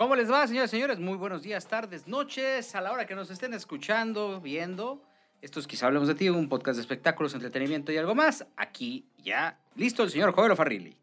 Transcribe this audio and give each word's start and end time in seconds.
¿Cómo 0.00 0.16
les 0.16 0.32
va, 0.32 0.46
señores 0.46 0.70
y 0.70 0.76
señores? 0.76 0.98
Muy 0.98 1.18
buenos 1.18 1.42
días, 1.42 1.68
tardes, 1.68 2.08
noches, 2.08 2.74
a 2.74 2.80
la 2.80 2.90
hora 2.90 3.06
que 3.06 3.14
nos 3.14 3.30
estén 3.30 3.52
escuchando, 3.52 4.40
viendo. 4.40 5.02
Esto 5.42 5.60
es 5.60 5.66
Quizá 5.66 5.88
Hablemos 5.88 6.08
de 6.08 6.14
Ti, 6.14 6.30
un 6.30 6.48
podcast 6.48 6.76
de 6.76 6.80
espectáculos, 6.80 7.34
entretenimiento 7.34 7.92
y 7.92 7.98
algo 7.98 8.14
más. 8.14 8.46
Aquí 8.56 9.04
ya 9.18 9.60
listo 9.76 10.02
el 10.02 10.08
señor 10.08 10.32
Joel 10.32 10.56
Farrilli. 10.56 10.96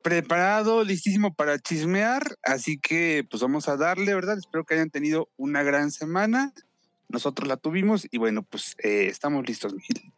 Preparado, 0.00 0.82
listísimo 0.82 1.34
para 1.34 1.58
chismear, 1.58 2.22
así 2.42 2.78
que 2.78 3.26
pues 3.28 3.42
vamos 3.42 3.68
a 3.68 3.76
darle, 3.76 4.14
¿verdad? 4.14 4.38
Espero 4.38 4.64
que 4.64 4.72
hayan 4.72 4.88
tenido 4.88 5.28
una 5.36 5.62
gran 5.62 5.90
semana. 5.90 6.54
Nosotros 7.10 7.46
la 7.46 7.58
tuvimos 7.58 8.08
y 8.10 8.16
bueno, 8.16 8.44
pues 8.44 8.76
eh, 8.82 9.08
estamos 9.10 9.46
listos, 9.46 9.74
Miguel. 9.74 10.10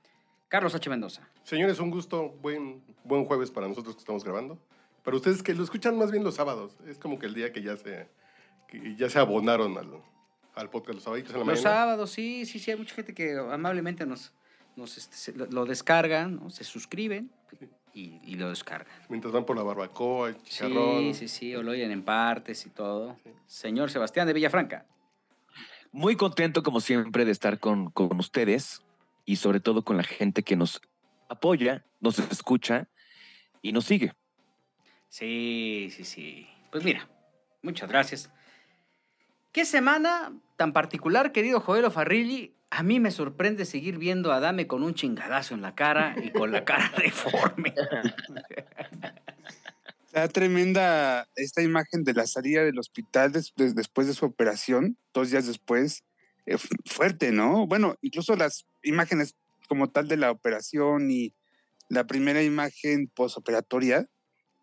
Carlos 0.46 0.72
H. 0.76 0.88
Mendoza. 0.88 1.28
Señores, 1.42 1.80
un 1.80 1.90
gusto, 1.90 2.28
buen, 2.40 2.80
buen 3.02 3.24
jueves 3.24 3.50
para 3.50 3.66
nosotros 3.66 3.96
que 3.96 4.02
estamos 4.02 4.22
grabando. 4.22 4.56
Para 5.06 5.16
ustedes 5.16 5.42
que 5.42 5.54
lo 5.54 5.62
escuchan 5.64 5.96
más 5.96 6.10
bien 6.10 6.22
los 6.24 6.34
sábados, 6.34 6.76
es 6.86 6.98
como 6.98 7.18
que 7.18 7.26
el 7.26 7.32
día 7.34 7.52
que 7.52 7.62
ya 7.62 7.76
se, 7.76 8.08
que 8.68 8.94
ya 8.96 9.08
se 9.08 9.18
abonaron 9.20 9.78
al, 9.78 10.02
al 10.54 10.68
podcast 10.68 10.94
los 10.96 11.04
sábados 11.04 11.24
en 11.26 11.32
la 11.32 11.38
Los 11.38 11.46
mañana. 11.46 11.62
sábados, 11.62 12.10
sí, 12.10 12.44
sí, 12.44 12.58
sí, 12.58 12.72
hay 12.72 12.76
mucha 12.76 12.94
gente 12.94 13.14
que 13.14 13.38
amablemente 13.38 14.04
nos, 14.04 14.32
nos 14.74 14.98
este, 14.98 15.16
se- 15.16 15.32
lo, 15.32 15.46
lo 15.46 15.64
descargan, 15.64 16.36
¿no? 16.36 16.50
se 16.50 16.64
suscriben 16.64 17.30
y, 17.94 18.20
y 18.24 18.34
lo 18.34 18.48
descargan. 18.50 18.92
Mientras 19.08 19.32
van 19.32 19.46
por 19.46 19.56
la 19.56 19.62
barbacoa, 19.62 20.28
el 20.30 20.42
chicharrón. 20.42 21.14
Sí, 21.14 21.14
sí, 21.14 21.28
sí, 21.28 21.54
o 21.54 21.62
lo 21.62 21.70
oyen 21.70 21.92
en 21.92 22.02
partes 22.02 22.66
y 22.66 22.70
todo. 22.70 23.16
Señor 23.46 23.90
Sebastián 23.92 24.26
de 24.26 24.32
Villafranca. 24.34 24.84
Muy 25.92 26.16
contento, 26.16 26.62
como 26.64 26.80
siempre, 26.80 27.24
de 27.24 27.30
estar 27.30 27.58
con, 27.60 27.90
con 27.92 28.18
ustedes 28.18 28.82
y 29.24 29.36
sobre 29.36 29.60
todo 29.60 29.82
con 29.84 29.96
la 29.96 30.02
gente 30.02 30.42
que 30.42 30.56
nos 30.56 30.80
apoya, 31.28 31.84
nos 32.00 32.18
escucha 32.18 32.88
y 33.62 33.70
nos 33.72 33.84
sigue. 33.86 34.12
Sí, 35.18 35.88
sí, 35.96 36.04
sí. 36.04 36.46
Pues 36.70 36.84
mira, 36.84 37.08
muchas 37.62 37.88
gracias. 37.88 38.28
¿Qué 39.50 39.64
semana 39.64 40.38
tan 40.58 40.74
particular, 40.74 41.32
querido 41.32 41.60
Joel 41.60 41.90
Farrilli? 41.90 42.54
A 42.68 42.82
mí 42.82 43.00
me 43.00 43.10
sorprende 43.10 43.64
seguir 43.64 43.96
viendo 43.96 44.30
a 44.30 44.40
Dame 44.40 44.66
con 44.66 44.82
un 44.82 44.92
chingadazo 44.92 45.54
en 45.54 45.62
la 45.62 45.74
cara 45.74 46.14
y 46.22 46.32
con 46.32 46.52
la 46.52 46.66
cara 46.66 46.92
deforme. 47.02 47.72
Está 50.04 50.28
tremenda 50.28 51.26
esta 51.34 51.62
imagen 51.62 52.04
de 52.04 52.12
la 52.12 52.26
salida 52.26 52.62
del 52.62 52.78
hospital 52.78 53.32
des- 53.32 53.54
des- 53.56 53.74
después 53.74 54.06
de 54.08 54.12
su 54.12 54.26
operación, 54.26 54.98
dos 55.14 55.30
días 55.30 55.46
después. 55.46 56.04
eh, 56.44 56.58
fu- 56.58 56.68
fuerte, 56.84 57.32
¿no? 57.32 57.66
Bueno, 57.66 57.96
incluso 58.02 58.36
las 58.36 58.66
imágenes 58.82 59.34
como 59.66 59.88
tal 59.88 60.08
de 60.08 60.18
la 60.18 60.30
operación 60.30 61.10
y 61.10 61.32
la 61.88 62.06
primera 62.06 62.42
imagen 62.42 63.08
posoperatoria, 63.08 64.06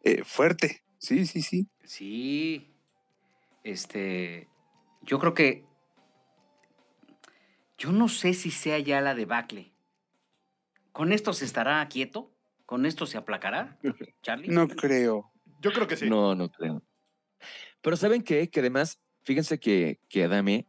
eh, 0.03 0.23
fuerte. 0.23 0.83
Sí, 0.97 1.25
sí, 1.25 1.41
sí. 1.41 1.67
Sí. 1.83 2.73
Este. 3.63 4.47
Yo 5.01 5.19
creo 5.19 5.33
que. 5.33 5.65
Yo 7.77 7.91
no 7.91 8.07
sé 8.07 8.33
si 8.33 8.51
sea 8.51 8.79
ya 8.79 9.01
la 9.01 9.15
debacle. 9.15 9.73
¿Con 10.91 11.11
esto 11.11 11.33
se 11.33 11.45
estará 11.45 11.85
quieto? 11.89 12.31
¿Con 12.65 12.85
esto 12.85 13.05
se 13.05 13.17
aplacará, 13.17 13.77
Charlie? 14.21 14.47
No 14.47 14.67
creo. 14.67 15.31
Yo 15.59 15.71
creo 15.73 15.87
que 15.87 15.97
sí. 15.97 16.09
No, 16.09 16.35
no 16.35 16.49
creo. 16.49 16.83
Pero 17.81 17.97
¿saben 17.97 18.21
qué? 18.21 18.49
Que 18.49 18.61
además, 18.61 19.01
fíjense 19.23 19.59
que, 19.59 19.99
que 20.07 20.23
Adame, 20.23 20.67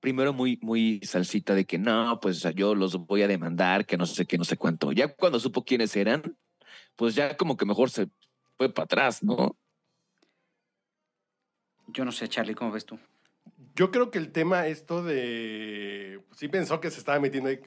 primero 0.00 0.32
muy, 0.32 0.58
muy 0.62 1.00
salsita 1.02 1.54
de 1.54 1.66
que 1.66 1.78
no, 1.78 2.18
pues 2.20 2.42
yo 2.54 2.74
los 2.74 2.96
voy 3.06 3.22
a 3.22 3.28
demandar, 3.28 3.84
que 3.84 3.96
no 3.96 4.06
sé 4.06 4.24
qué, 4.26 4.38
no 4.38 4.44
sé 4.44 4.56
cuánto. 4.56 4.92
Ya 4.92 5.14
cuando 5.14 5.40
supo 5.40 5.64
quiénes 5.64 5.94
eran, 5.96 6.36
pues 6.96 7.14
ya 7.14 7.36
como 7.36 7.56
que 7.56 7.66
mejor 7.66 7.90
se 7.90 8.08
fue 8.56 8.72
para 8.72 8.84
atrás, 8.84 9.22
¿no? 9.22 9.56
Yo 11.88 12.04
no 12.04 12.12
sé, 12.12 12.28
Charlie, 12.28 12.54
¿cómo 12.54 12.72
ves 12.72 12.86
tú? 12.86 12.98
Yo 13.74 13.90
creo 13.90 14.10
que 14.10 14.18
el 14.18 14.32
tema 14.32 14.66
esto 14.66 15.02
de... 15.02 16.22
pues, 16.28 16.40
sí 16.40 16.48
pensó 16.48 16.80
que 16.80 16.90
se 16.90 16.98
estaba 16.98 17.18
metiendo 17.20 17.50
ahí 17.50 17.60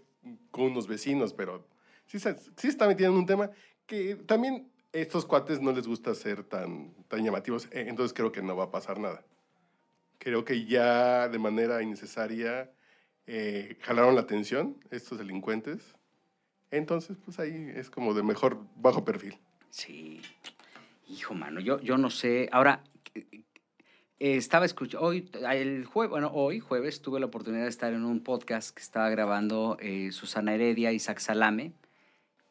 con 0.52 0.66
unos 0.66 0.88
vecinos, 0.88 1.34
pero 1.34 1.68
sí 2.06 2.20
se, 2.20 2.38
sí 2.56 2.68
está 2.68 2.88
metiendo 2.88 3.14
en 3.14 3.20
un 3.20 3.26
tema 3.26 3.52
que 3.86 4.16
también 4.16 4.72
estos 4.92 5.26
cuates 5.26 5.62
no 5.62 5.72
les 5.72 5.88
gusta 5.88 6.14
ser 6.16 6.44
tan, 6.44 6.94
tan 7.08 7.24
llamativos, 7.24 7.66
eh, 7.68 7.86
entonces 7.88 8.14
creo 8.14 8.32
que 8.32 8.42
no 8.42 8.56
va 8.56 8.66
a 8.66 8.72
pasar 8.72 9.00
nada. 9.00 9.24
Creo 10.18 10.44
que 10.44 10.66
ya 10.66 11.30
de 11.30 11.40
manera 11.40 11.82
innecesaria 11.84 12.72
eh, 13.28 13.78
jalaron 13.82 14.16
la 14.16 14.22
atención 14.22 14.78
estos 14.90 15.18
delincuentes. 15.18 15.96
Entonces, 16.72 17.18
pues 17.24 17.40
ahí 17.40 17.72
es 17.76 17.90
como 17.90 18.14
de 18.14 18.24
mejor 18.24 18.60
bajo 18.76 19.06
perfil. 19.06 19.38
Sí. 19.70 20.22
Hijo, 21.10 21.34
mano, 21.34 21.60
yo, 21.60 21.80
yo 21.82 21.98
no 21.98 22.10
sé. 22.10 22.50
Ahora, 22.52 22.84
eh, 23.16 23.26
estaba 24.20 24.66
escuchando, 24.66 25.06
hoy, 25.06 25.30
el 25.54 25.86
jueves, 25.86 26.10
bueno, 26.10 26.32
hoy, 26.34 26.60
jueves, 26.60 27.02
tuve 27.02 27.20
la 27.20 27.28
oportunidad 27.28 27.64
de 27.64 27.70
estar 27.70 27.94
en 27.94 28.04
un 28.04 28.22
podcast 28.22 28.76
que 28.76 28.82
estaba 28.82 29.10
grabando 29.10 29.78
eh, 29.80 30.12
Susana 30.12 30.54
Heredia 30.54 30.92
y 30.92 30.96
Isaac 30.96 31.20
Salame 31.20 31.72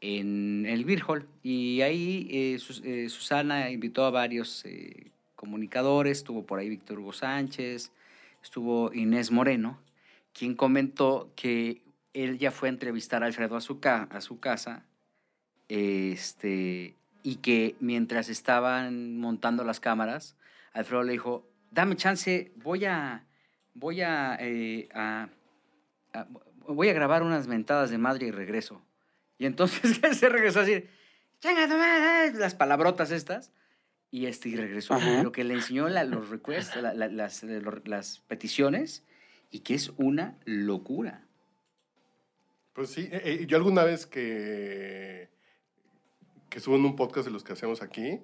en 0.01 0.65
el 0.67 0.85
Beer. 0.85 1.27
Y 1.43 1.83
ahí 1.83 2.29
eh, 2.31 2.59
Sus- 2.59 2.83
eh, 2.85 3.09
Susana 3.09 3.71
invitó 3.71 4.05
a 4.05 4.11
varios 4.11 4.65
eh, 4.65 5.11
comunicadores, 5.35 6.19
estuvo 6.19 6.47
por 6.47 6.59
ahí 6.59 6.69
Víctor 6.69 6.99
Hugo 6.99 7.13
Sánchez, 7.13 7.93
estuvo 8.43 8.93
Inés 8.95 9.31
Moreno, 9.31 9.79
quien 10.33 10.55
comentó 10.55 11.31
que 11.37 11.83
él 12.15 12.39
ya 12.39 12.51
fue 12.51 12.69
a 12.69 12.73
entrevistar 12.73 13.23
a 13.23 13.27
Alfredo 13.27 13.57
a 13.57 14.03
a 14.11 14.21
su 14.23 14.41
casa 14.41 14.87
este, 15.69 16.95
y 17.27 17.37
que 17.37 17.75
mientras 17.81 18.29
estaban 18.29 19.19
montando 19.19 19.65
las 19.65 19.81
cámaras, 19.81 20.37
Alfredo 20.73 21.03
le 21.03 21.11
dijo, 21.15 21.51
dame 21.73 21.97
chance, 21.97 22.53
voy 22.55 22.85
a, 22.85 23.27
voy 23.75 24.01
a, 24.01 24.37
eh, 24.39 24.89
a- 24.95 25.29
a- 26.13 26.27
voy 26.69 26.89
a 26.89 26.93
grabar 26.93 27.25
unas 27.25 27.49
mentadas 27.49 27.91
de 27.91 27.99
madre 27.99 28.29
y 28.29 28.31
regreso. 28.31 28.81
Y 29.39 29.47
entonces 29.47 29.99
él 30.05 30.15
se 30.15 30.29
regresó 30.29 30.61
a 30.61 30.65
decir, 30.65 30.89
"Chinga 31.41 31.67
tu 31.67 31.77
madre", 31.77 32.33
las 32.39 32.55
palabrotas 32.55 33.11
estas. 33.11 33.51
Y 34.13 34.27
este, 34.27 34.51
y 34.51 34.55
regresó, 34.57 34.95
Ajá. 34.95 35.05
pero 35.17 35.33
que 35.33 35.43
le 35.43 35.55
enseñó 35.55 35.89
la- 35.89 36.05
los 36.05 36.29
requests, 36.31 36.77
la- 36.77 36.95
la- 36.95 37.09
las, 37.09 37.43
eh, 37.43 37.61
lo- 37.61 37.83
las 37.87 38.21
peticiones, 38.29 39.03
y 39.51 39.61
que 39.61 39.75
es 39.75 39.91
una 39.97 40.39
locura. 40.45 41.25
Pues 42.73 42.91
sí, 42.91 43.09
eh, 43.11 43.47
yo 43.49 43.57
alguna 43.57 43.83
vez 43.83 44.07
que, 44.07 45.29
que 46.49 46.61
subo 46.61 46.77
en 46.77 46.85
un 46.85 46.97
podcast 46.97 47.27
de 47.27 47.33
los 47.33 47.45
que 47.45 47.53
hacemos 47.53 47.83
aquí, 47.83 48.21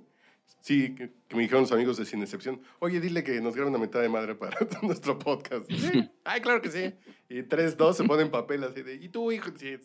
sí, 0.61 0.95
que, 0.95 1.11
que 1.29 1.37
me 1.37 1.43
dijeron 1.43 1.63
los 1.63 1.73
amigos 1.73 1.97
de 1.97 2.05
Sin 2.05 2.23
Excepción, 2.23 2.61
oye, 2.79 3.01
dile 3.01 3.23
que 3.25 3.41
nos 3.41 3.55
grabe 3.55 3.71
una 3.71 3.79
mitad 3.79 4.01
de 4.01 4.09
madre 4.09 4.35
para 4.35 4.57
nuestro 4.83 5.19
podcast. 5.19 5.71
Sí, 5.71 6.11
ay, 6.25 6.41
claro 6.41 6.61
que 6.63 6.71
sí. 6.71 6.95
Y 7.29 7.43
tres, 7.45 7.77
dos 7.77 7.97
se 7.97 8.05
ponen 8.05 8.31
papel 8.31 8.65
así 8.65 8.83
de, 8.83 8.95
¿y 8.97 9.09
tú, 9.09 9.33
hijo? 9.33 9.51
Sí, 9.57 9.77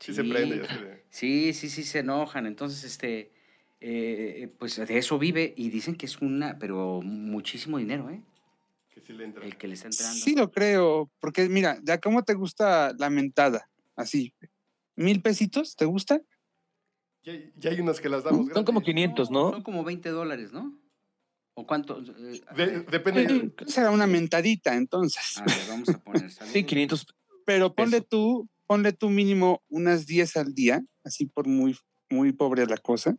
sí 0.00 0.14
se 0.14 0.22
Sí. 0.22 0.28
prende. 0.30 0.56
y 0.56 0.60
así 0.60 0.74
de, 0.84 1.04
Sí, 1.10 1.52
sí, 1.54 1.68
sí, 1.68 1.82
se 1.84 2.00
enojan. 2.00 2.46
Entonces, 2.46 2.82
este, 2.84 3.32
eh, 3.80 4.48
pues 4.58 4.76
de 4.76 4.98
eso 4.98 5.18
vive 5.18 5.52
y 5.56 5.70
dicen 5.70 5.94
que 5.96 6.06
es 6.06 6.20
una, 6.20 6.58
pero 6.58 7.00
muchísimo 7.02 7.78
dinero, 7.78 8.10
¿eh? 8.10 8.22
que 8.92 9.00
sí 9.02 9.12
le 9.12 9.24
entra. 9.24 9.44
El 9.44 9.56
que 9.58 9.68
le 9.68 9.74
está 9.74 9.88
entrando. 9.88 10.16
Sí 10.18 10.34
lo 10.34 10.50
creo, 10.50 11.10
porque 11.20 11.48
mira, 11.50 11.78
ya 11.82 11.98
cómo 12.00 12.22
te 12.24 12.32
gusta 12.34 12.94
la 12.98 13.10
mentada, 13.10 13.68
así, 13.94 14.32
mil 14.96 15.20
pesitos, 15.20 15.76
¿te 15.76 15.84
gusta? 15.84 16.20
Ya, 17.26 17.32
ya 17.56 17.70
hay 17.70 17.80
unas 17.80 18.00
que 18.00 18.08
las 18.08 18.22
damos 18.24 18.46
Son 18.52 18.64
como 18.64 18.78
gratis. 18.80 18.94
500, 18.94 19.30
¿no? 19.32 19.50
Son 19.50 19.62
como 19.62 19.82
20 19.84 20.08
dólares, 20.10 20.52
¿no? 20.52 20.78
¿O 21.54 21.66
cuánto? 21.66 22.00
Eh, 22.00 22.40
De- 22.56 22.80
depende. 22.82 23.52
Será 23.66 23.90
una 23.90 24.06
mentadita, 24.06 24.74
entonces. 24.76 25.36
A 25.38 25.44
ver, 25.44 25.56
vamos 25.68 25.88
a 25.88 25.98
poner. 25.98 26.30
Sí, 26.30 26.36
saludos. 26.36 26.64
500. 26.66 27.06
Pero 27.44 27.74
ponle 27.74 28.00
tú, 28.00 28.48
ponle 28.66 28.92
tú 28.92 29.10
mínimo 29.10 29.62
unas 29.68 30.06
10 30.06 30.36
al 30.36 30.54
día, 30.54 30.82
así 31.04 31.26
por 31.26 31.46
muy, 31.48 31.76
muy 32.10 32.32
pobre 32.32 32.64
la 32.66 32.76
cosa. 32.76 33.16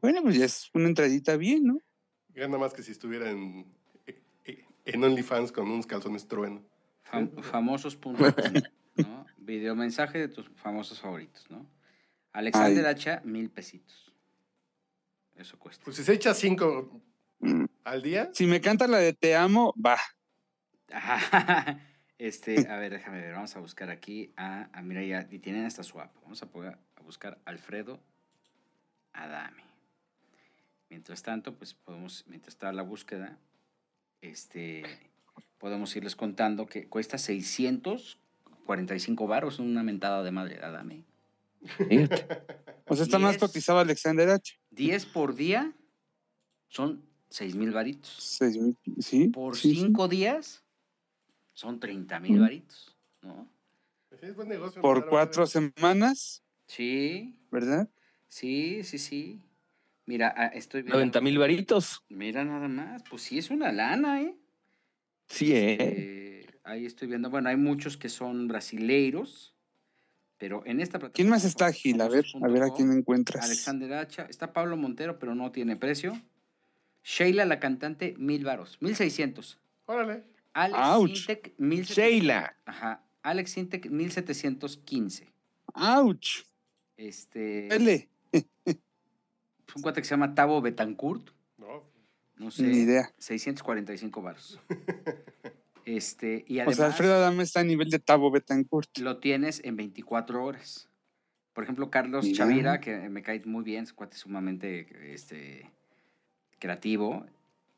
Bueno, 0.00 0.22
pues 0.22 0.36
ya 0.38 0.46
es 0.46 0.70
una 0.72 0.88
entradita 0.88 1.36
bien, 1.36 1.64
¿no? 1.64 1.78
Gana 2.34 2.56
más 2.56 2.72
que 2.72 2.82
si 2.82 2.92
estuviera 2.92 3.30
en, 3.30 3.66
en 4.86 5.04
OnlyFans 5.04 5.52
con 5.52 5.70
unos 5.70 5.86
calzones 5.86 6.26
trueno. 6.26 6.62
Fam- 7.10 7.42
famosos.com, 7.42 8.14
¿no? 8.96 9.26
Videomensaje 9.38 10.18
de 10.18 10.28
tus 10.28 10.48
famosos 10.56 11.00
favoritos, 11.00 11.44
¿no? 11.50 11.66
Alexander 12.32 12.86
Hacha, 12.86 13.20
mil 13.24 13.50
pesitos. 13.50 14.12
Eso 15.36 15.58
cuesta. 15.58 15.82
Pues 15.84 15.96
si 15.96 16.04
se 16.04 16.12
echa 16.12 16.34
cinco 16.34 17.00
Mm. 17.42 17.64
al 17.84 18.02
día, 18.02 18.28
Si 18.34 18.44
me 18.46 18.60
canta 18.60 18.86
la 18.86 18.98
de 18.98 19.14
Te 19.14 19.34
amo, 19.34 19.72
va. 19.84 19.96
Este, 22.18 22.68
a 22.68 22.76
ver, 22.76 22.92
déjame 22.92 23.18
ver, 23.22 23.32
vamos 23.32 23.56
a 23.56 23.60
buscar 23.60 23.88
aquí 23.88 24.30
a, 24.36 24.68
a 24.78 24.82
mira 24.82 25.02
ya, 25.02 25.26
y 25.30 25.38
tienen 25.38 25.64
hasta 25.64 25.82
su 25.82 25.98
app. 26.02 26.14
Vamos 26.22 26.42
a, 26.42 26.50
poder- 26.50 26.76
a 26.96 27.00
buscar 27.00 27.38
Alfredo 27.46 27.98
Adame. 29.14 29.62
Mientras 30.90 31.22
tanto, 31.22 31.54
pues 31.56 31.72
podemos, 31.72 32.26
mientras 32.28 32.52
está 32.54 32.70
la 32.74 32.82
búsqueda, 32.82 33.38
este, 34.20 34.82
podemos 35.56 35.96
irles 35.96 36.14
contando 36.14 36.66
que 36.66 36.88
cuesta 36.88 37.16
645 37.16 39.26
baros, 39.26 39.58
una 39.58 39.82
mentada 39.82 40.22
de 40.22 40.30
madre 40.30 40.58
de 40.58 40.64
Adame. 40.66 41.04
Fíjate. 41.64 42.26
O 42.86 42.94
sea, 42.96 43.04
está 43.04 43.18
más 43.18 43.32
Diez. 43.32 43.40
cotizado 43.40 43.78
Alexander 43.78 44.28
H. 44.30 44.58
10 44.70 45.06
por 45.06 45.34
día 45.34 45.72
son 46.68 47.04
6 47.28 47.54
mil 47.54 47.70
varitos. 47.70 48.10
Seis 48.18 48.56
mil- 48.56 48.76
Sí. 48.98 49.28
Por 49.28 49.56
sí, 49.56 49.74
sí. 49.74 49.80
5 49.82 50.08
días 50.08 50.64
son 51.52 51.78
30 51.78 52.18
mil 52.20 52.40
varitos, 52.40 52.96
¿no? 53.22 53.48
Sí, 54.10 54.26
es 54.26 54.34
buen 54.34 54.48
negocio. 54.48 54.80
Por 54.82 54.96
empezar 54.98 55.06
a 55.08 55.10
cuatro 55.10 55.44
vender. 55.46 55.72
semanas, 55.76 56.42
Sí, 56.66 57.36
¿verdad? 57.50 57.88
sí, 58.28 58.82
sí, 58.82 58.98
sí. 58.98 59.40
Mira, 60.06 60.34
ah, 60.36 60.46
estoy 60.46 60.82
viendo. 60.82 60.96
90 60.98 61.20
mil 61.20 61.38
varitos. 61.38 62.02
Mira 62.08 62.44
nada 62.44 62.66
más, 62.68 63.02
pues 63.08 63.22
sí 63.22 63.38
es 63.38 63.50
una 63.50 63.70
lana, 63.70 64.22
¿eh? 64.22 64.34
Sí, 65.28 65.52
¿eh? 65.52 65.72
Este, 66.44 66.58
ahí 66.64 66.86
estoy 66.86 67.06
viendo, 67.06 67.30
bueno, 67.30 67.48
hay 67.48 67.56
muchos 67.56 67.96
que 67.96 68.08
son 68.08 68.48
brasileiros, 68.48 69.54
pero 70.40 70.62
en 70.64 70.80
esta 70.80 70.92
plataforma. 70.98 71.12
¿Quién 71.14 71.28
más 71.28 71.44
está 71.44 71.66
ágil? 71.66 72.00
A 72.00 72.08
ver, 72.08 72.24
a 72.42 72.48
ver 72.48 72.62
a 72.62 72.70
quién 72.70 72.90
encuentras. 72.90 73.44
Alexander 73.44 73.92
Hacha, 73.92 74.22
está 74.24 74.54
Pablo 74.54 74.78
Montero, 74.78 75.18
pero 75.18 75.34
no 75.34 75.52
tiene 75.52 75.76
precio. 75.76 76.18
Sheila, 77.04 77.44
la 77.44 77.60
cantante, 77.60 78.14
mil 78.16 78.42
varos, 78.42 78.78
mil 78.80 78.96
seiscientos. 78.96 79.58
Órale. 79.84 80.24
Alex 80.54 80.78
Ouch. 80.82 81.16
Sintek, 81.18 81.54
mil 81.58 81.84
Sheila. 81.84 82.56
Ajá, 82.64 83.04
Alex 83.22 83.50
Sintek, 83.52 83.90
mil 83.90 84.10
setecientos 84.10 84.78
quince. 84.78 85.28
¡Auch! 85.74 86.46
Este, 86.96 87.66
Pele. 87.68 88.08
es 88.32 88.44
un 89.76 89.82
cuate 89.82 90.00
que 90.00 90.06
se 90.06 90.10
llama 90.14 90.34
Tavo 90.34 90.60
Betancourt, 90.62 91.30
No. 91.58 91.84
no 92.36 92.50
sé. 92.50 92.62
Ni 92.62 92.78
idea. 92.78 93.12
645 93.18 94.22
varos. 94.22 94.58
Este, 95.96 96.44
y 96.46 96.58
O 96.58 96.62
además 96.62 96.76
sea, 96.76 96.86
Alfredo 96.86 97.14
Adame 97.14 97.42
está 97.42 97.60
a 97.60 97.64
nivel 97.64 97.90
de 97.90 97.98
Tabo 97.98 98.30
Betancourt. 98.30 98.96
lo 98.98 99.18
tienes 99.18 99.60
en 99.64 99.76
24 99.76 100.44
horas. 100.44 100.88
Por 101.52 101.64
ejemplo, 101.64 101.90
Carlos 101.90 102.24
Mira. 102.24 102.36
Chavira, 102.36 102.80
que 102.80 103.08
me 103.08 103.22
cae 103.22 103.42
muy 103.44 103.64
bien, 103.64 103.84
es 103.84 103.90
un 103.90 103.96
cuate 103.96 104.16
sumamente 104.16 105.12
este, 105.12 105.68
creativo. 106.58 107.26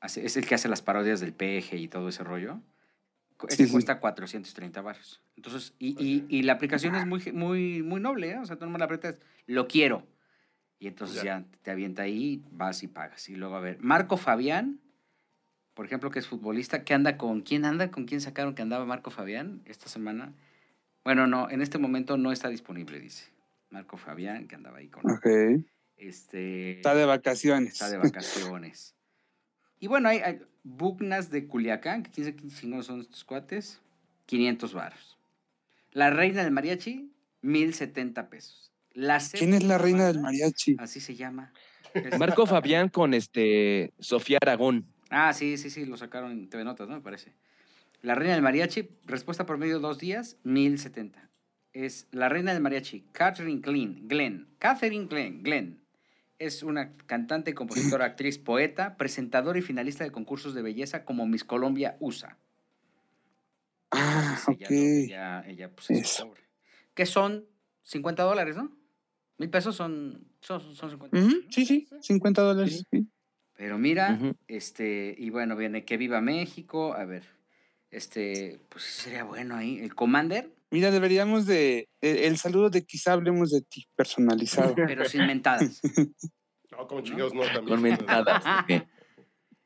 hace- 0.00 0.26
es 0.26 0.36
el 0.36 0.44
que 0.46 0.56
hace 0.56 0.68
las 0.68 0.82
parodias 0.82 1.20
del 1.20 1.32
peje 1.32 1.76
y 1.76 1.86
todo 1.88 2.08
ese 2.08 2.24
rollo. 2.24 2.60
Cu- 3.36 3.46
Sí, 3.48 3.54
Ese 3.54 3.66
sí. 3.66 3.72
cuesta 3.72 4.00
430 4.00 4.82
varos. 4.82 5.22
Entonces, 5.36 5.74
y, 5.78 5.90
y- 6.04 6.26
y 6.28 6.42
la 6.42 6.54
aplicación 6.54 6.94
es 6.96 7.06
muy, 7.06 7.22
muy, 7.32 7.82
muy 7.82 8.00
noble, 8.00 8.30
¿eh? 8.32 8.38
O 8.38 8.44
sea, 8.44 8.56
tú 8.56 8.64
nomás 8.64 8.80
la 8.80 8.86
apretas, 8.86 9.20
lo 9.46 9.68
quiero. 9.68 10.04
Y 10.80 10.88
entonces 10.88 11.22
Ya. 11.22 11.38
ya. 11.40 11.44
te 11.62 11.70
avienta 11.70 12.02
ahí, 12.02 12.42
vas 12.50 12.82
y 12.82 12.88
pagas. 12.88 13.28
Y 13.28 13.36
luego, 13.36 13.54
a 13.54 13.60
ver, 13.60 13.78
Marco 13.80 14.16
Fabián, 14.16 14.80
por 15.74 15.86
ejemplo, 15.86 16.10
que 16.10 16.18
es 16.18 16.26
futbolista, 16.26 16.84
que 16.84 16.94
anda 16.94 17.16
con, 17.16 17.40
¿quién 17.40 17.64
anda? 17.64 17.90
¿Con 17.90 18.04
quién 18.04 18.20
sacaron 18.20 18.54
que 18.54 18.62
andaba 18.62 18.84
Marco 18.84 19.10
Fabián 19.10 19.62
esta 19.64 19.88
semana? 19.88 20.32
Bueno, 21.04 21.26
no, 21.26 21.50
en 21.50 21.62
este 21.62 21.78
momento 21.78 22.16
no 22.16 22.32
está 22.32 22.48
disponible, 22.48 23.00
dice. 23.00 23.26
Marco 23.70 23.96
Fabián, 23.96 24.48
que 24.48 24.54
andaba 24.54 24.78
ahí 24.78 24.88
con... 24.88 25.10
Ok. 25.10 25.26
Este, 25.96 26.72
Está 26.72 26.94
de 26.94 27.06
vacaciones. 27.06 27.74
Está 27.74 27.88
de 27.88 27.96
vacaciones. 27.96 28.94
y 29.78 29.86
bueno, 29.86 30.08
hay, 30.08 30.18
hay 30.18 30.42
Bugnas 30.62 31.30
de 31.30 31.46
Culiacán, 31.46 32.02
que 32.02 32.10
quién 32.10 32.26
sabe 32.26 32.36
qué 32.36 32.48
chingados 32.48 32.86
son 32.86 33.00
estos 33.00 33.24
cuates, 33.24 33.80
500 34.26 34.74
varos. 34.74 35.18
La 35.90 36.10
reina 36.10 36.44
del 36.44 36.52
mariachi, 36.52 37.12
1070 37.42 38.28
pesos. 38.28 38.72
La 38.92 39.20
¿Quién 39.32 39.54
es 39.54 39.64
la 39.64 39.78
reina 39.78 40.06
del 40.06 40.20
mariachi? 40.20 40.76
Así 40.78 41.00
se 41.00 41.14
llama. 41.14 41.52
Marco 42.18 42.46
Fabián 42.46 42.88
con 42.88 43.14
este 43.14 43.92
Sofía 43.98 44.38
Aragón. 44.40 44.91
Ah, 45.14 45.32
sí, 45.34 45.58
sí, 45.58 45.68
sí, 45.68 45.84
lo 45.84 45.98
sacaron 45.98 46.32
en 46.32 46.48
TV 46.48 46.64
Notas, 46.64 46.88
¿no? 46.88 46.94
Me 46.96 47.02
parece. 47.02 47.34
La 48.00 48.14
reina 48.14 48.32
del 48.32 48.42
mariachi, 48.42 48.88
respuesta 49.04 49.44
por 49.44 49.58
medio 49.58 49.74
de 49.76 49.82
dos 49.82 49.98
días, 49.98 50.38
1070. 50.42 51.28
Es 51.74 52.08
la 52.12 52.28
reina 52.30 52.52
del 52.54 52.62
mariachi, 52.62 53.04
Catherine 53.12 53.60
Glenn. 53.60 54.08
Glenn. 54.08 54.48
Catherine 54.58 55.06
Glenn. 55.06 55.42
Glenn. 55.42 55.80
Es 56.38 56.62
una 56.62 56.96
cantante, 56.96 57.54
compositora, 57.54 58.06
actriz, 58.06 58.38
poeta, 58.38 58.96
presentadora 58.96 59.58
y 59.58 59.62
finalista 59.62 60.02
de 60.02 60.10
concursos 60.10 60.54
de 60.54 60.62
belleza 60.62 61.04
como 61.04 61.26
Miss 61.26 61.44
Colombia 61.44 61.96
USA. 62.00 62.36
Ah, 63.90 64.22
Entonces, 64.24 64.48
ok. 64.48 64.54
ella, 64.56 64.70
no- 64.70 64.82
ella, 64.82 65.44
ella, 65.46 65.70
pues, 65.70 65.90
es 65.90 65.98
Eso. 66.00 66.26
pobre. 66.26 66.42
Que 66.94 67.04
son 67.06 67.44
50 67.82 68.22
dólares, 68.22 68.56
¿no? 68.56 68.74
Mil 69.38 69.50
pesos 69.50 69.76
son, 69.76 70.24
son, 70.40 70.74
son 70.74 70.90
50 70.90 71.16
Ujú, 71.16 71.26
dólares, 71.26 71.44
¿no? 71.46 71.52
Sí, 71.52 71.66
sí, 71.66 71.88
50 72.00 72.42
dólares. 72.42 72.84
sí. 72.90 73.06
Pero 73.62 73.78
mira, 73.78 74.18
este, 74.48 75.14
y 75.16 75.30
bueno, 75.30 75.54
viene 75.54 75.84
que 75.84 75.96
viva 75.96 76.20
México, 76.20 76.94
a 76.94 77.04
ver, 77.04 77.22
este, 77.92 78.58
pues 78.68 78.82
sería 78.82 79.22
bueno 79.22 79.54
ahí, 79.54 79.78
el 79.78 79.94
Commander, 79.94 80.50
Mira, 80.72 80.90
deberíamos 80.90 81.46
de. 81.46 81.88
El, 82.00 82.18
el 82.18 82.38
saludo 82.38 82.70
de 82.70 82.84
quizá 82.84 83.12
hablemos 83.12 83.52
de 83.52 83.62
ti, 83.62 83.86
personalizado. 83.94 84.74
pero 84.88 85.04
sin 85.04 85.26
mentadas. 85.28 85.80
No, 86.72 86.88
como 86.88 87.02
chingados 87.02 87.34
no 87.34 87.42
también. 87.42 87.66
Con 87.66 87.82
mentadas. 87.82 88.44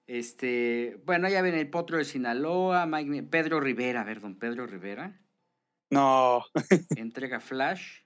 Este, 0.06 1.00
bueno, 1.06 1.28
ya 1.30 1.40
viene 1.40 1.60
el 1.60 1.70
Potro 1.70 1.96
de 1.96 2.04
Sinaloa, 2.04 2.84
Mike 2.84 3.22
Pedro 3.30 3.60
Rivera, 3.60 4.02
a 4.02 4.04
ver, 4.04 4.20
don 4.20 4.38
Pedro 4.38 4.66
Rivera, 4.66 5.18
No. 5.90 6.44
entrega 6.96 7.40
Flash, 7.40 8.00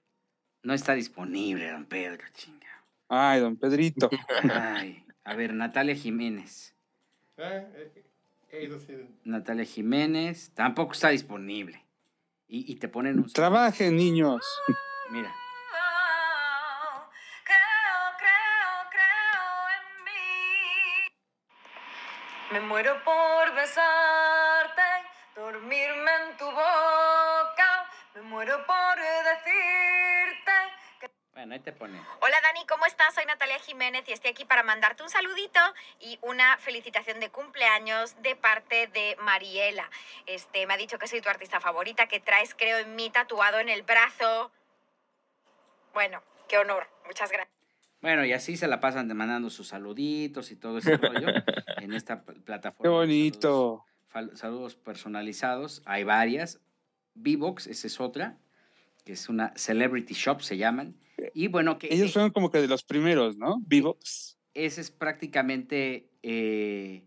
no 0.63 0.73
está 0.73 0.95
disponible, 0.95 1.69
don 1.69 1.87
Pedro, 1.87 2.25
chinga. 2.33 2.85
Ay, 3.09 3.41
don 3.41 3.57
Pedrito. 3.57 4.09
Ay, 4.51 5.05
a 5.25 5.35
ver, 5.35 5.53
Natalia 5.55 5.95
Jiménez, 5.95 6.75
eh, 7.37 7.93
eh, 8.51 8.67
eso 8.67 8.79
sí. 8.79 8.95
Natalia 9.25 9.65
Jiménez, 9.65 10.53
tampoco 10.55 10.93
está 10.93 11.11
disponible. 11.11 11.85
Y, 12.49 12.73
y 12.73 12.77
te 12.77 12.89
ponen 12.89 13.19
un... 13.19 13.33
Trabajen, 13.33 13.97
niños. 13.97 14.45
Mira. 15.11 15.33
Creo, 17.45 18.17
creo, 18.19 18.91
creo 18.91 19.69
en 19.77 20.05
mí. 20.05 21.07
Me 22.53 22.61
muero 22.61 22.97
por 23.05 23.55
besarte, 23.55 24.83
dormirme 25.37 26.11
en 26.29 26.37
tu 26.37 26.45
boca. 26.47 27.89
Me 28.17 28.23
muero 28.23 28.67
por 28.67 28.97
decirte. 28.97 30.10
Bueno, 31.41 31.55
ahí 31.55 31.61
te 31.61 31.73
pone. 31.73 31.99
Hola 32.21 32.37
Dani, 32.43 32.67
¿cómo 32.67 32.85
estás? 32.85 33.15
Soy 33.15 33.25
Natalia 33.25 33.59
Jiménez 33.61 34.05
y 34.07 34.13
estoy 34.13 34.33
aquí 34.33 34.45
para 34.45 34.63
mandarte 34.63 35.03
un 35.03 35.09
saludito 35.09 35.59
y 35.99 36.19
una 36.21 36.59
felicitación 36.59 37.19
de 37.19 37.31
cumpleaños 37.31 38.15
de 38.21 38.37
parte 38.37 38.89
de 38.89 39.17
Mariela. 39.23 39.89
Este, 40.27 40.67
me 40.67 40.75
ha 40.75 40.77
dicho 40.77 40.99
que 40.99 41.07
soy 41.07 41.23
tu 41.23 41.31
artista 41.31 41.59
favorita, 41.59 42.09
que 42.09 42.21
traes, 42.21 42.55
creo, 42.55 42.77
en 42.77 42.95
mí 42.95 43.09
tatuado 43.09 43.59
en 43.59 43.71
el 43.71 43.85
brazo. 43.85 44.53
Bueno, 45.95 46.23
qué 46.47 46.59
honor. 46.59 46.87
Muchas 47.07 47.31
gracias. 47.33 47.57
Bueno, 48.03 48.27
y 48.27 48.35
así 48.35 48.59
se 48.59 48.69
la 48.69 48.79
pasan 48.79 49.09
demandando 49.09 49.49
sus 49.49 49.69
saluditos 49.69 50.51
y 50.51 50.57
todo 50.57 50.77
ese 50.77 50.99
rollo 50.99 51.29
en 51.79 51.95
esta 51.95 52.23
pl- 52.23 52.39
plataforma. 52.43 52.83
Qué 52.83 52.89
bonito. 52.91 53.87
Saludos, 54.13 54.39
saludos 54.39 54.75
personalizados. 54.77 55.81
Hay 55.87 56.05
varias. 56.05 56.61
Vivox, 57.15 57.67
esa 57.67 57.87
es 57.87 57.99
otra, 57.99 58.37
que 59.07 59.15
es 59.15 59.31
una 59.31 59.55
celebrity 59.57 60.13
shop, 60.13 60.43
se 60.43 60.59
llaman. 60.59 60.97
Y 61.35 61.49
bueno, 61.49 61.79
que 61.79 61.89
Ellos 61.93 62.11
eh, 62.11 62.13
fueron 62.13 62.31
como 62.31 62.51
que 62.51 62.61
de 62.61 62.69
los 62.69 62.83
primeros, 62.85 63.37
¿no? 63.37 63.61
Vivos. 63.67 64.39
ese 64.55 64.81
es 64.81 64.91
prácticamente 64.91 66.11
eh, 66.23 67.03